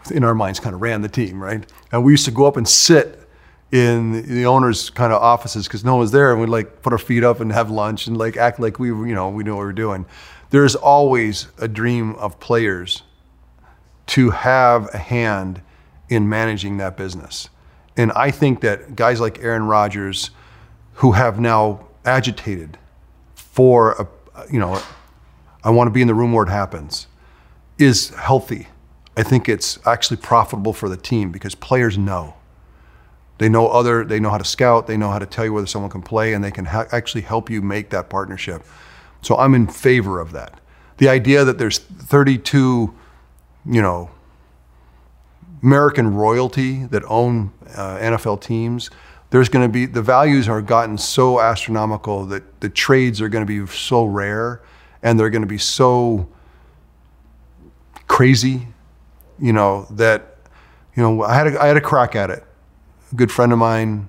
[0.09, 1.65] in our minds, kind of ran the team, right?
[1.91, 3.17] And we used to go up and sit
[3.71, 6.91] in the owner's kind of offices because no one was there, and we'd like put
[6.91, 9.55] our feet up and have lunch and like act like we, you know, we knew
[9.55, 10.05] what we were doing.
[10.49, 13.03] There's always a dream of players
[14.07, 15.61] to have a hand
[16.09, 17.49] in managing that business.
[17.95, 20.31] And I think that guys like Aaron Rodgers,
[20.95, 22.77] who have now agitated
[23.35, 24.07] for a,
[24.51, 24.81] you know,
[25.63, 27.07] I want to be in the room where it happens,
[27.77, 28.67] is healthy.
[29.17, 32.35] I think it's actually profitable for the team because players know.
[33.37, 34.05] They know other.
[34.05, 34.87] They know how to scout.
[34.87, 37.21] They know how to tell you whether someone can play, and they can ha- actually
[37.21, 38.63] help you make that partnership.
[39.21, 40.59] So I'm in favor of that.
[40.97, 42.93] The idea that there's 32,
[43.65, 44.11] you know,
[45.63, 48.89] American royalty that own uh, NFL teams
[49.31, 53.45] there's going to be the values are gotten so astronomical that the trades are going
[53.45, 54.61] to be so rare
[55.01, 56.29] and they're going to be so
[58.07, 58.67] crazy
[59.39, 60.37] you know that
[60.95, 62.43] you know I had a, I had a crack at it.
[63.11, 64.07] A good friend of mine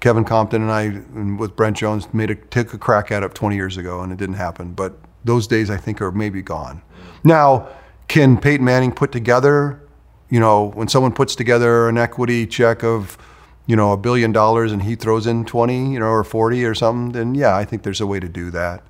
[0.00, 3.34] Kevin Compton and I and with Brent Jones made a took a crack at it
[3.34, 6.82] 20 years ago and it didn't happen but those days I think are maybe gone.
[7.24, 7.68] Now
[8.08, 9.82] can Peyton Manning put together
[10.30, 13.18] you know when someone puts together an equity check of
[13.66, 16.74] you know, a billion dollars and he throws in 20, you know, or 40 or
[16.74, 18.82] something, then yeah, I think there's a way to do that.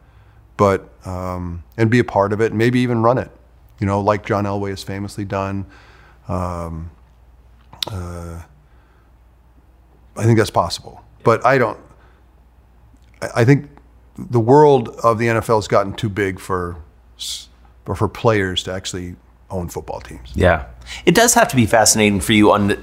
[0.57, 3.31] But, um, and be a part of it, and maybe even run it,
[3.79, 5.67] you know, like John Elway has famously done.
[6.29, 6.91] Um,
[7.91, 8.43] uh,
[10.17, 11.05] I think that's possible.
[11.25, 11.79] But I don't,
[13.35, 13.69] I think
[14.19, 16.77] the world of the NFL has gotten too big for,
[17.85, 19.17] for players to actually
[19.51, 20.33] own football teams.
[20.35, 20.67] Yeah.
[21.05, 22.77] It does have to be fascinating for you on the,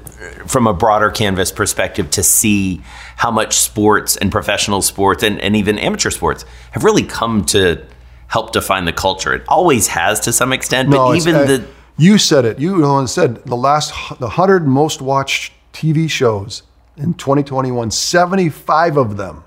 [0.45, 2.81] from a broader canvas perspective to see
[3.17, 7.85] how much sports and professional sports and, and even amateur sports have really come to
[8.27, 9.33] help define the culture.
[9.33, 12.59] It always has to some extent, but no, even uh, the you said it.
[12.59, 16.63] You the said the last the hundred most watched TV shows
[16.97, 17.91] in 2021.
[17.91, 19.43] 75 of them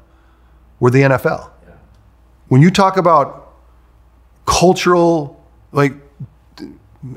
[0.78, 1.50] were the NFL.
[1.66, 1.74] Yeah.
[2.48, 3.54] When you talk about
[4.44, 5.92] cultural like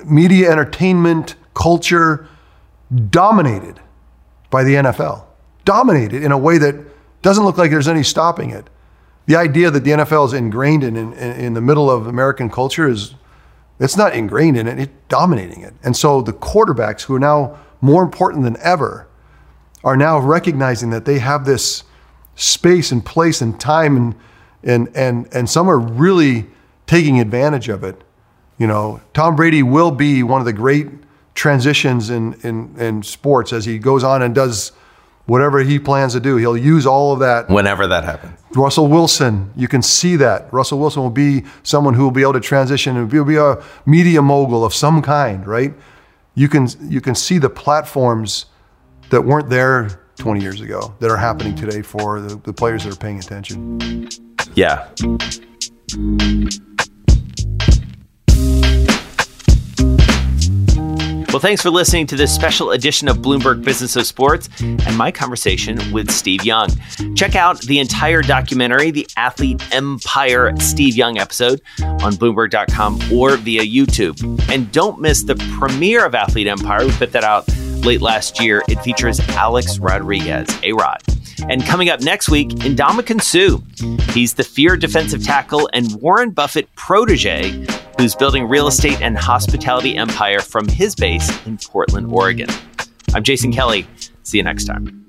[0.05, 2.27] media entertainment culture
[3.09, 3.79] dominated
[4.49, 5.25] by the NFL.
[5.65, 6.75] Dominated in a way that
[7.21, 8.69] doesn't look like there's any stopping it.
[9.25, 12.87] The idea that the NFL is ingrained in, in, in the middle of American culture
[12.87, 13.13] is,
[13.79, 15.73] it's not ingrained in it, it's dominating it.
[15.83, 19.07] And so the quarterbacks who are now more important than ever
[19.83, 21.83] are now recognizing that they have this
[22.35, 24.15] space and place and time and
[24.63, 26.47] and and and some are really
[26.87, 28.03] taking advantage of it.
[28.59, 30.87] You know, Tom Brady will be one of the great
[31.33, 34.71] transitions in in, in sports as he goes on and does
[35.25, 36.35] whatever he plans to do.
[36.37, 37.49] He'll use all of that.
[37.49, 38.37] Whenever that happens.
[38.55, 40.51] Russell Wilson, you can see that.
[40.51, 43.63] Russell Wilson will be someone who will be able to transition and will be a
[43.85, 45.73] media mogul of some kind, right?
[46.35, 48.47] You can you can see the platforms
[49.09, 52.93] that weren't there 20 years ago that are happening today for the, the players that
[52.93, 54.09] are paying attention.
[54.53, 54.89] Yeah.
[61.31, 65.11] Well, thanks for listening to this special edition of Bloomberg Business of Sports and my
[65.11, 66.69] conversation with Steve Young.
[67.15, 73.61] Check out the entire documentary, The Athlete Empire Steve Young episode, on Bloomberg.com or via
[73.61, 74.19] YouTube.
[74.49, 76.83] And don't miss the premiere of Athlete Empire.
[76.83, 77.47] We put that out
[77.85, 78.63] late last year.
[78.67, 81.03] It features Alex Rodriguez, A Rod.
[81.47, 83.59] And coming up next week, Ndamukong Suh.
[84.13, 87.65] He's the fear defensive tackle and Warren Buffett protege
[87.99, 92.47] who's building real estate and hospitality empire from his base in Portland, Oregon.
[93.13, 93.85] I'm Jason Kelly.
[94.23, 95.08] See you next time.